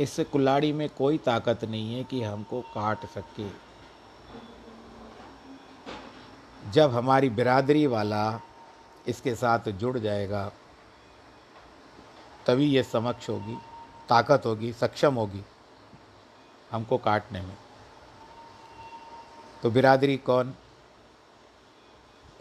इस 0.00 0.20
कुल्हाड़ी 0.20 0.72
में 0.72 0.88
कोई 0.88 1.18
ताकत 1.18 1.64
नहीं 1.64 1.94
है 1.94 2.04
कि 2.04 2.22
हमको 2.22 2.60
काट 2.60 3.06
सके। 3.06 3.48
जब 6.70 6.90
हमारी 6.90 7.30
बिरादरी 7.30 7.86
वाला 7.86 8.40
इसके 9.08 9.34
साथ 9.34 9.68
जुड़ 9.68 9.98
जाएगा, 9.98 10.52
तभी 12.46 12.64
ये 12.64 12.82
समक्ष 12.82 13.28
होगी, 13.30 13.58
ताकत 14.08 14.42
होगी, 14.46 14.72
सक्षम 14.72 15.14
होगी 15.14 15.44
हमको 16.70 16.98
काटने 16.98 17.40
में। 17.40 17.56
तो 19.62 19.70
बिरादरी 19.70 20.16
कौन? 20.16 20.54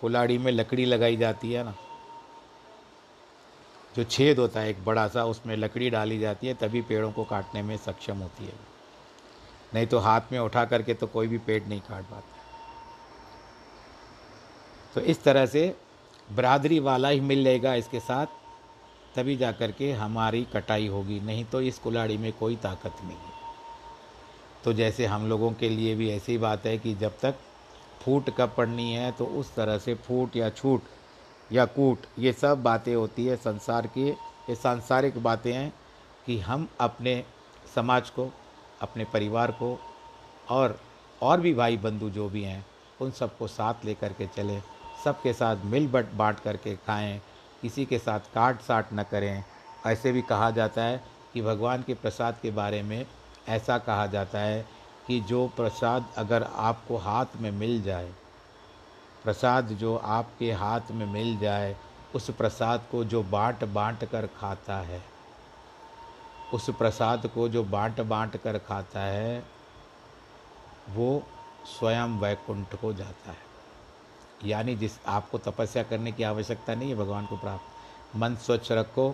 कुलाड़ी 0.01 0.37
में 0.37 0.51
लकड़ी 0.51 0.85
लगाई 0.85 1.17
जाती 1.17 1.51
है 1.53 1.63
ना। 1.63 1.75
जो 3.95 4.03
छेद 4.03 4.39
होता 4.39 4.59
है 4.59 4.69
एक 4.69 4.83
बड़ा 4.85 5.07
सा, 5.07 5.23
उसमें 5.25 5.55
लकड़ी 5.55 5.89
डाली 5.89 6.19
जाती 6.19 6.47
है, 6.47 6.53
तभी 6.53 6.81
पेड़ों 6.81 7.11
को 7.11 7.23
काटने 7.23 7.61
में 7.61 7.75
सक्षम 7.77 8.17
होती 8.17 8.45
है। 8.45 8.53
नहीं 9.73 9.87
तो 9.87 9.99
हाथ 9.99 10.31
में 10.31 10.39
उठा 10.39 10.65
करके 10.65 10.93
तो 10.93 11.07
कोई 11.07 11.27
भी 11.27 11.37
पेड़ 11.37 11.63
नहीं 11.63 11.79
काट 11.79 12.03
पाता। 12.03 12.37
तो 14.95 15.01
इस 15.01 15.23
तरह 15.23 15.45
से 15.45 15.75
बरादरी 16.31 16.79
वाला 16.79 17.09
ही 17.09 17.19
मिल 17.19 17.43
जाएगा 17.43 17.73
इसके 17.75 17.99
साथ, 17.99 18.25
तभी 19.15 19.35
जा 19.37 19.51
कर 19.51 19.71
के 19.71 19.91
हमारी 19.91 20.43
कटाई 20.53 20.87
होगी। 20.87 21.19
नहीं 21.19 21.45
तो 21.45 21.61
इस 21.61 21.77
कुलाड़ी 21.79 22.17
में 22.17 22.31
कोई 22.33 22.55
ताकत 22.55 23.03
नहीं 23.03 23.17
है। 23.17 23.37
तो 24.63 24.73
जैसे 24.73 25.05
हम 25.05 25.27
लोगों 25.29 25.51
के 25.51 25.69
लिए 25.69 25.95
भी 25.95 26.09
ऐसी 26.09 26.37
बात 26.37 26.65
है 26.65 26.77
कि 26.77 26.93
जब 26.95 27.19
तक 27.21 27.35
फूट 28.01 28.29
कब 28.29 28.53
पड़नी 28.57 28.93
है 28.93 29.11
तो 29.11 29.25
उस 29.25 29.53
तरह 29.55 29.77
से 29.77 29.95
फूट 29.95 30.35
या 30.35 30.49
छूट 30.49 30.81
या 31.51 31.65
कूट, 31.65 32.05
ये 32.19 32.33
सब 32.33 32.63
बातें 32.63 32.95
होती 32.95 33.25
है 33.25 33.35
संसार 33.35 33.87
की। 33.87 34.07
ये 34.09 34.55
सांसारिक 34.55 35.17
बातें 35.23 35.53
हैं 35.53 35.73
कि 36.25 36.39
हम 36.39 36.67
अपने 36.79 37.23
समाज 37.75 38.09
को, 38.09 38.29
अपने 38.81 39.05
परिवार 39.05 39.51
को 39.51 39.77
और 40.49 40.79
और 41.21 41.41
भी 41.41 41.53
भाई 41.53 41.77
बंधु 41.77 42.09
जो 42.09 42.29
भी 42.29 42.43
हैं, 42.43 42.65
उन 43.01 43.11
सबको 43.11 43.47
साथ 43.47 43.85
लेकर 43.85 44.13
के 44.13 44.27
चलें, 44.27 44.61
सबके 45.03 45.33
साथ 45.33 45.65
मिल 45.65 45.87
बट, 45.87 46.11
बांट 46.13 46.39
करके 46.39 46.75
खाएँ, 46.75 47.21
किसी 47.61 47.85
के 47.85 47.99
साथ 47.99 48.33
काट 48.33 48.61
साट 48.61 48.93
न 48.93 49.03
करें। 49.03 49.43
ऐसे 49.87 50.11
भी 50.11 50.21
कहा 50.21 50.49
जाता 50.51 50.83
है 50.83 51.03
कि 51.33 51.41
भगवान 51.41 51.83
के 51.83 51.93
प्रसाद 51.93 52.37
के 52.41 52.51
बारे 52.51 52.81
में 52.83 53.05
ऐसा 53.49 53.77
कहा 53.77 54.05
जाता 54.07 54.39
है 54.39 54.65
कि 55.07 55.19
जो 55.19 55.47
प्रसाद 55.47 56.09
अगर 56.17 56.43
आपको 56.43 56.97
हाथ 56.97 57.25
में 57.35 57.51
मिल 57.51 57.81
जाए 57.83 58.09
प्रसाद 59.23 59.67
जो 59.67 59.95
आपके 59.95 60.51
हाथ 60.51 60.91
में 60.91 61.05
मिल 61.05 61.37
जाए, 61.37 61.75
उस 62.15 62.29
प्रसाद 62.29 62.85
को 62.91 63.03
जो 63.03 63.23
बांट 63.23 63.63
बांट 63.63 64.05
कर 64.05 64.27
खाता 64.27 64.77
है, 64.77 65.01
उस 66.53 66.69
प्रसाद 66.69 67.27
को 67.27 67.47
जो 67.49 67.63
बांट 67.63 68.01
बांट 68.01 68.37
कर 68.37 68.57
खाता 68.57 68.99
है, 68.99 69.43
वो 70.89 71.23
स्वयं 71.65 72.19
वैकुंठ 72.19 72.75
को 72.75 72.93
जाता 72.93 73.31
है। 73.31 73.47
यानी 74.45 74.75
जिस, 74.75 74.91
आपको 75.07 75.37
तपस्या 75.37 75.83
करने 75.83 76.11
की 76.11 76.23
आवश्यकता 76.23 76.75
नहीं 76.75 76.89
है 76.89 76.95
भगवान 76.95 77.25
को 77.25 77.37
प्राप्त। 77.37 78.15
मन 78.15 78.35
स्वच्छ 78.35 78.71
रखो, 78.71 79.09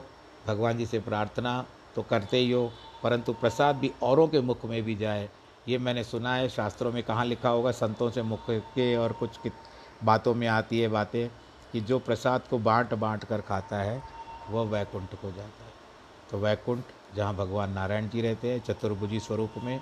भगवान 0.47 0.77
जी 0.77 0.85
से 0.85 0.99
प्रार्थना 0.99 1.65
तो 1.95 2.01
करते 2.01 2.37
ही 2.37 2.51
हो, 2.51 2.71
परंतु 3.03 3.33
प्रसाद 3.33 3.75
भी 3.75 3.91
औरों 4.03 4.27
के 4.27 4.41
मुख 4.41 4.65
में 4.65 4.81
भी 4.83 4.95
जाए। 4.95 5.29
ये 5.67 5.77
मैंने 5.77 6.03
सुना 6.03 6.35
है, 6.35 6.49
शास्त्रों 6.49 6.91
में 6.91 7.03
कहाँ 7.03 7.25
लिखा 7.25 7.49
होगा, 7.49 7.71
संतों 7.71 8.09
से 8.11 8.21
मुख 8.21 8.49
के 8.49 8.95
और 8.95 9.13
कुछ 9.13 9.37
बातों 10.05 10.33
में 10.33 10.47
आती 10.47 10.79
है 10.79 10.87
बातें 10.87 11.29
कि 11.71 11.81
जो 11.81 11.99
प्रसाद 11.99 12.41
को 12.41 12.59
बांट 12.59 12.93
बांट 12.93 13.23
कर 13.23 13.41
खाता 13.41 13.77
है, 13.77 14.03
वह 14.49 14.63
वैकुंठ 14.63 15.15
को 15.15 15.31
जाता 15.31 15.65
है। 15.65 15.73
तो 16.31 16.37
वैकुंठ, 16.37 16.83
जहाँ 17.15 17.35
भगवान 17.35 17.71
नारायण 17.71 18.09
जी 18.09 18.21
रहते 18.21 18.51
हैं, 18.51 18.59
चतुर्भुजी 18.59 19.19
स्वरूप 19.19 19.53
में, 19.63 19.81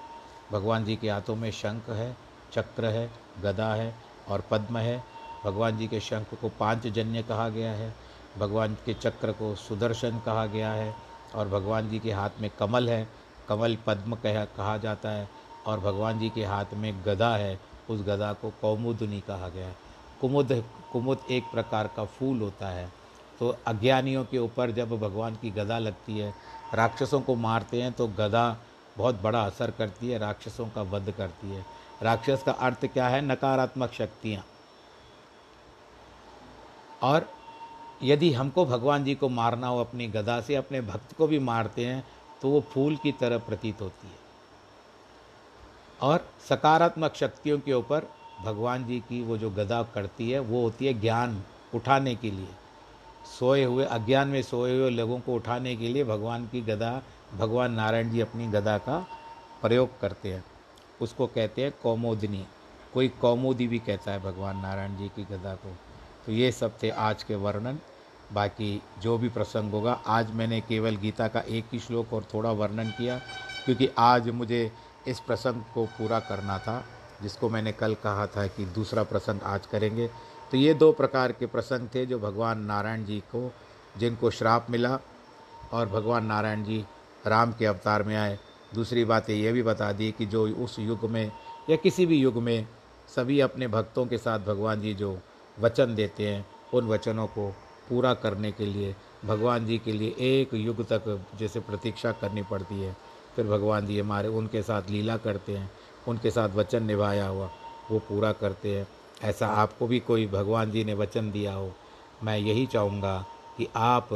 भगवान 0.52 0.86
जी 0.86 0.96
के 0.96 1.10
हाथों 1.10 1.36
में 1.36 1.52
शंख 1.52 1.90
है, 1.90 2.18
चक्र 2.54 2.86
है, 2.86 3.10
गदा 3.42 3.74
है 3.74 3.94
और 4.28 4.44
पद्म 4.52 4.78
है। 4.78 5.04
भगवान 5.46 5.78
जी 5.78 5.88
के 5.88 6.00
शंख 6.00 6.34
को 6.42 6.50
पाँच 6.50 6.88
जन्य 6.88 7.24
कहा 7.24 7.50
गया 7.50 7.72
है, 7.72 7.94
भगवान 8.38 8.78
के 8.86 8.94
चक्र 8.94 9.32
को 9.32 9.56
सुदर्शन 9.56 10.20
कहा 10.20 10.46
गया 10.46 10.72
है 10.72 10.96
और 11.36 11.50
भगवान 11.50 11.90
जी 11.90 12.00
के 12.00 12.12
हाथ 12.12 12.42
में 12.42 12.50
कमल 12.60 12.90
है। 12.90 13.08
कमल 13.50 13.78
पद्म 13.88 14.16
कह, 14.16 14.46
कहा 14.46 14.78
जाता 14.78 15.10
है 15.10 15.30
और 15.66 15.80
भगवान 15.80 16.20
जी 16.20 16.30
के 16.30 16.46
हाथ 16.46 16.74
में 16.74 16.94
गदा 17.06 17.36
है, 17.36 17.60
उस 17.90 18.02
गदा 18.02 18.34
को 18.34 18.50
कौमुदनी 18.62 19.22
कहा 19.22 19.50
गया 19.50 19.68
है। 19.68 19.83
कुमुद 20.24 20.52
कुमुद 20.92 21.26
एक 21.32 21.52
प्रकार 21.52 21.88
का 21.88 22.04
फूल 22.06 22.42
होता 22.42 22.68
है। 22.68 22.92
तो 23.40 23.48
अज्ञानियों 23.68 24.24
के 24.26 24.38
ऊपर 24.38 24.72
जब 24.72 24.90
भगवान 25.00 25.36
की 25.36 25.50
गदा 25.52 25.80
लगती 25.80 26.18
है, 26.18 26.34
राक्षसों 26.74 27.22
को 27.22 27.36
मारते 27.36 27.82
हैं 27.82 27.92
तो 27.92 28.08
गदा 28.08 28.46
बहुत 28.98 29.22
बड़ा 29.22 29.42
असर 29.42 29.72
करती 29.72 30.10
है, 30.10 30.18
राक्षसों 30.20 30.70
का 30.70 30.82
वध 30.82 31.12
करती 31.18 31.50
है। 31.50 31.66
राक्षस 32.04 32.44
का 32.46 32.52
अर्थ 32.52 32.86
क्या 32.86 33.08
है? 33.08 33.22
नकारात्मक 33.22 33.92
शक्तियाँ। 33.92 34.46
और 37.04 37.28
यदि 38.04 38.34
हमको 38.34 38.66
भगवान 38.66 39.04
जी 39.04 39.16
को 39.16 39.30
मारना 39.30 39.68
हो 39.68 39.80
अपनी 39.80 40.08
गदा 40.08 40.42
से, 40.42 40.56
अपने 40.56 40.82
भक्त 40.82 41.16
को 41.18 41.28
भी 41.28 41.40
मारते 41.40 41.86
हैं 41.86 42.04
तो 42.42 42.50
वो 42.50 42.62
फूल 42.62 42.96
की 42.96 43.12
तरह 43.12 43.38
प्रतीत 43.38 43.82
होती 43.82 44.08
है। 44.08 44.22
और 46.02 46.28
सकारात्मक 46.50 47.16
शक्तियों 47.16 47.60
के 47.60 47.74
ऊपर 47.74 48.08
भगवान 48.44 48.86
जी 48.86 49.00
की 49.00 49.24
वो 49.24 49.38
जो 49.38 49.50
गदा 49.50 49.84
करती 49.84 50.32
है, 50.32 50.40
वो 50.40 50.62
होती 50.62 50.86
है 50.86 50.94
ज्ञान 50.94 51.44
उठाने 51.76 52.16
के 52.16 52.32
लिए। 52.32 52.48
सोए 53.40 53.64
हुए, 53.64 53.86
अज्ञान 53.86 54.28
में 54.28 54.42
सोए 54.42 54.80
हुए 54.80 54.90
लोगों 54.90 55.20
को 55.20 55.34
उठाने 55.34 55.76
के 55.76 55.88
लिए 55.88 56.04
भगवान 56.04 56.48
की 56.48 56.62
गदा, 56.62 57.02
भगवान 57.38 57.72
नारायण 57.72 58.12
जी 58.12 58.22
अपनी 58.22 58.48
गदा 58.48 58.78
का 58.78 59.08
प्रयोग 59.62 60.00
करते 60.00 60.34
हैं। 60.34 60.44
उसको 61.02 61.28
कहते 61.28 61.64
हैं 61.64 61.74
कौमोदिनी। 61.84 62.46
कोई 62.94 63.08
कौमोदी 63.08 63.68
भी 63.68 63.80
कहता 63.80 64.12
है 64.12 64.20
भगवान 64.20 64.58
नारायण 64.58 64.98
जी 64.98 65.08
की 65.08 65.24
गदा 65.24 65.56
को। 65.56 65.76
तो 66.26 66.32
ये 66.32 66.52
सब 66.52 66.78
थे 66.84 66.90
आज 66.90 67.24
के 67.24 67.36
वर्णन। 67.36 67.80
बाकी 68.34 68.82
जो 69.02 69.18
भी 69.18 69.30
प्रसंग 69.30 69.72
होगा, 69.72 69.94
आज 70.08 70.32
मैंने 70.32 70.62
केवल 70.62 70.96
गीता 70.96 71.28
का 71.28 71.40
एक 71.40 71.66
ही 71.74 71.80
श्लोक 71.80 72.14
और 72.14 72.26
थोड़ा 72.34 72.52
वर्णन 72.52 72.90
किया, 72.90 73.18
क्योंकि 73.66 73.90
आज 73.98 74.30
मुझे 74.30 74.72
इस 75.08 75.20
प्रसंग 75.20 75.64
को 75.74 75.86
पूरा 75.86 76.20
करना 76.20 76.60
था। 76.60 76.86
जिसको 77.24 77.50
मैंने 77.50 77.72
कल 77.72 77.94
कहा 77.94 78.28
था 78.28 78.48
कि 78.48 78.66
दूसरा 78.66 79.04
प्रसंग 79.04 79.40
आज 79.44 79.66
करेंगे। 79.66 80.08
तो 80.52 80.58
ये 80.58 80.74
दो 80.74 80.92
प्रकार 80.92 81.32
के 81.32 81.46
प्रसंग 81.46 81.88
थे 81.96 82.06
जो 82.06 82.20
भगवान 82.20 82.60
नारायण 82.60 83.06
जी 83.06 83.20
को, 83.20 83.52
जिनको 83.98 84.30
श्राप 84.30 84.68
मिला 84.70 85.00
और 85.72 85.90
भगवान 85.90 86.26
नारायण 86.26 86.64
जी 86.64 86.86
राम 87.28 87.54
के 87.54 87.66
अवतार 87.66 88.04
में 88.04 88.16
आए। 88.16 88.40
दूसरी 88.76 89.06
बात 89.06 89.30
ये 89.30 89.52
भी 89.52 89.64
बता 89.64 89.92
दी 89.92 90.12
कि 90.12 90.26
जो 90.26 90.48
उस 90.48 90.80
युग 90.80 91.10
में 91.10 91.32
या 91.70 91.76
किसी 91.76 92.06
भी 92.06 92.18
युग 92.18 92.38
में 92.38 92.68
सभी 93.16 93.40
अपने 93.40 93.68
भक्तों 93.68 94.06
के 94.06 94.18
साथ 94.18 94.40
भगवान 94.40 94.82
जी 94.82 94.94
जो 94.94 95.20
वचन 95.60 95.96
देते 95.96 96.28
हैं, 96.28 96.46
उन 96.74 96.88
वचनों 96.88 97.28
को 97.28 97.56
पूरा 97.90 98.14
करने 98.14 98.52
के 98.52 98.66
लिए, 98.66 98.96
भगवान 99.26 99.66
जी 99.66 99.78
के 99.78 99.92
लिए 99.92 100.16
एक 100.20 100.54
युग 100.54 100.84
तक 100.84 101.26
जैसे 101.40 101.60
प्रतीक्षा 101.60 102.12
करनी 102.12 102.44
पड़ती 102.44 102.82
है। 102.82 102.98
फिर 103.36 103.48
भगवान 103.48 103.86
जी 103.86 104.00
हमारे, 104.00 104.28
उनके 104.28 104.62
साथ 104.62 104.90
लीला 104.90 105.18
करते 105.18 105.58
हैं। 105.58 105.72
उनके 106.08 106.32
साथ 106.32 106.50
वचन 106.50 106.84
निभाया 106.84 107.28
हुआ, 107.28 107.50
वो 107.92 108.00
पूरा 108.00 108.32
करते 108.32 108.76
हैं। 108.78 108.88
ऐसा 109.24 109.48
आपको 109.48 109.88
भी 109.88 110.00
कोई 110.00 110.28
भगवान 110.28 110.72
जी 110.72 110.84
ने 110.84 110.94
वचन 110.94 111.32
दिया 111.32 111.54
हो, 111.54 111.72
मैं 112.24 112.38
यही 112.38 112.66
चाहूँगा 112.66 113.26
कि 113.58 113.68
आप 113.76 114.10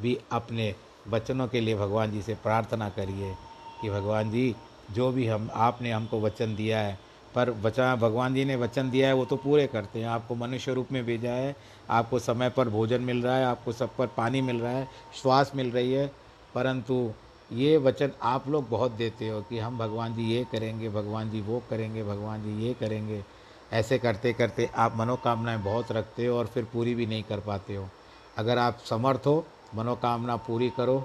भी 0.00 0.18
अपने 0.32 0.74
वचनों 1.08 1.46
के 1.48 1.60
लिए 1.60 1.74
भगवान 1.74 2.10
जी 2.10 2.22
से 2.22 2.34
प्रार्थना 2.34 2.88
करिए 2.88 3.34
कि 3.82 3.90
भगवान 3.90 4.30
जी, 4.30 4.54
जो 4.90 5.10
भी 5.12 5.26
हम, 5.26 5.48
आपने 5.54 5.90
हमको 5.90 6.20
वचन 6.20 6.54
दिया 6.56 6.78
है, 6.78 6.98
पर 7.34 7.50
वचन 7.50 7.96
भगवान 8.00 8.34
जी 8.34 8.44
ने 8.44 8.56
वचन 8.56 8.90
दिया 8.90 9.08
है, 9.08 9.14
वो 9.14 9.24
तो 9.24 9.36
पूरे 9.36 9.66
करते 9.66 9.98
हैं। 9.98 10.06
आपको 10.06 10.34
मनुष्य 10.34 10.72
रूप 10.74 10.92
में 10.92 11.04
भेजा 11.06 11.30
है, 11.30 11.56
आपको 11.90 12.18
समय 12.18 12.50
पर 12.50 12.68
भोजन 12.68 13.00
मिल 13.00 13.22
रहा 13.22 13.36
है, 13.36 13.44
आपको 13.44 13.72
सब 13.72 13.96
पर 13.96 14.06
पानी 14.06 14.40
मिल 14.40 14.60
रहा 14.60 14.72
है, 14.72 14.88
श्वास 15.22 15.52
मिल 15.54 15.70
रही 15.70 15.92
है, 15.92 16.06
परंतु 16.54 17.12
ये 17.52 17.76
वचन 17.76 18.10
आप 18.22 18.48
लोग 18.48 18.68
बहुत 18.68 18.92
देते 18.92 19.28
हो 19.28 19.40
कि 19.42 19.58
हम 19.58 19.78
भगवान 19.78 20.14
जी 20.14 20.22
ये 20.22 20.44
करेंगे, 20.52 20.88
भगवान 20.88 21.30
जी 21.30 21.40
वो 21.40 21.62
करेंगे, 21.70 22.02
भगवान 22.04 22.42
जी 22.42 22.66
ये 22.66 22.74
करेंगे। 22.74 23.24
ऐसे 23.72 23.98
करते 23.98 24.32
करते 24.32 24.68
आप 24.74 24.96
मनोकामनाएँ 24.96 25.58
बहुत 25.58 25.92
रखते 25.92 26.26
हो 26.26 26.38
और 26.38 26.46
फिर 26.46 26.64
पूरी 26.64 26.94
भी 26.94 27.06
नहीं 27.06 27.22
कर 27.22 27.40
पाते 27.40 27.74
हो। 27.76 27.88
अगर 28.36 28.58
आप 28.58 28.78
समर्थ 28.78 29.26
हो, 29.26 29.44
मनोकामना 29.74 30.36
पूरी 30.36 30.70
करो, 30.70 30.98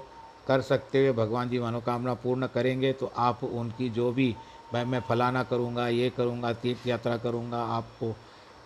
कर 0.48 0.60
सकते 0.60 0.98
हुए 0.98 1.12
भगवान 1.12 1.48
जी 1.48 1.58
मनोकामना 1.58 2.14
पूर्ण 2.14 2.46
करेंगे 2.46 2.92
तो 2.92 3.12
आप 3.16 3.44
उनकी 3.44 3.88
जो 3.88 4.12
भी 4.12 4.34
भाई 4.72 4.84
मैं 4.84 5.00
फलाना 5.00 5.42
करूँगा, 5.42 5.88
ये 5.88 6.10
करूँगा, 6.10 6.52
तीर्थ 6.52 6.86
यात्रा 6.86 7.16
करूँगा, 7.16 7.62
आपको 7.64 8.14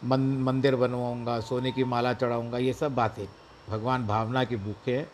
मन, 0.04 0.20
मंदिर 0.20 0.76
बनवाऊँगा, 0.76 1.40
सोने 1.40 1.72
की 1.72 1.84
माला 1.84 2.12
चढ़ाऊँगा, 2.12 2.58
ये 2.58 2.72
सब 2.72 2.94
बातें। 2.94 3.26
भगवान 3.70 4.06
भावना 4.06 4.44
की 4.44 4.56
भूखे 4.56 4.96
हैं। 4.96 5.08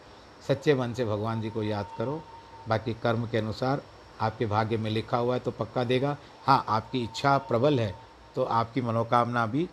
सच्चे 0.49 0.75
मन 0.75 0.93
से 0.93 1.05
भगवान 1.05 1.41
जी 1.41 1.51
को 1.51 1.62
याद 1.62 1.87
करो। 1.99 2.23
बाकी 2.69 2.95
कर्म 2.95 3.27
के 3.27 3.39
अनुसार 3.39 3.83
आपके 4.21 4.47
भाग्य 4.47 4.77
में 4.77 4.91
लिखा 4.91 5.17
हुआ 5.17 5.35
है 5.35 5.41
तो 5.41 5.51
पक्का 5.51 5.85
देगा। 5.85 6.17
हाँ 6.47 6.64
आपकी 6.69 7.03
इच्छा 7.05 7.37
प्रबल 7.39 7.81
है 7.81 7.95
तो 8.37 8.45
आपकी 8.45 8.81
मनोकामना 8.83 9.47
भी 9.47 9.69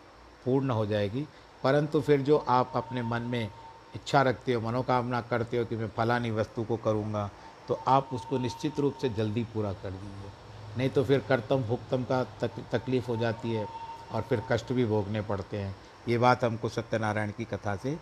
पूर्ण 0.45 0.69
हो 0.69 0.85
जाएगी। 0.85 1.27
परंतु 1.63 2.01
फिर 2.01 2.21
जो 2.21 2.37
आप 2.37 2.71
अपने 2.75 3.01
मन 3.01 3.21
में 3.21 3.49
इच्छा 3.95 4.21
रखते 4.21 4.53
हो 4.53 4.61
मनोकामना 4.61 5.21
करते 5.21 5.57
हो 5.57 5.65
कि 5.65 5.75
मैं 5.75 5.87
फलानी 5.87 6.31
वस्तु 6.31 6.63
को 6.63 6.77
करूँगा 6.77 7.29
तो 7.67 7.79
आप 7.87 8.09
उसको 8.13 8.37
निश्चित 8.37 8.79
रूप 8.79 8.95
से 9.01 9.09
जल्दी 9.09 9.43
पूरा 9.43 9.71
कर 9.73 9.91
दीजिए। 9.91 10.31
नहीं 10.77 10.89
तो 10.89 11.03
फिर 11.03 11.19
कर्तम 11.19 11.63
भुगतम 11.63 12.03
का 12.03 12.23
तक, 12.41 12.51
तकलीफ़ 12.71 13.07
हो 13.07 13.17
जाती 13.17 13.53
है 13.53 13.67
और 14.11 14.21
फिर 14.21 14.41
कष्ट 14.51 14.73
भी 14.73 14.85
भोगने 14.85 15.21
पड़ते 15.21 15.57
हैं। 15.57 15.75
ये 16.07 16.17
बात 16.17 16.43
हमको 16.43 16.69
सत्यनारायण 16.69 17.31
की 17.31 17.45
कथा 17.45 17.75
से 17.75 17.95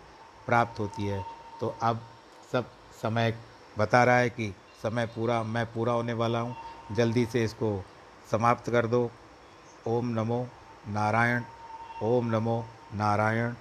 प्राप्त 0.46 0.80
होती 0.80 1.06
है। 1.06 1.24
तो 1.60 1.74
अब 1.82 2.00
सब 2.52 2.70
समय 3.02 3.34
बता 3.76 4.02
रहा 4.04 4.16
है 4.16 4.30
कि 4.30 4.52
समय 4.82 5.06
पूरा, 5.06 5.42
मैं 5.42 5.66
पूरा 5.66 5.92
होने 5.92 6.12
वाला 6.12 6.40
हूँ। 6.40 6.56
जल्दी 6.92 7.26
से 7.26 7.44
इसको 7.44 7.84
समाप्त 8.30 8.70
कर 8.70 8.86
दो। 8.86 9.10
ओम 9.86 10.08
नमो 10.08 10.48
नारायण, 10.88 11.42
ओम 12.02 12.26
नमो 12.26 12.64
नारायण। 12.94 13.54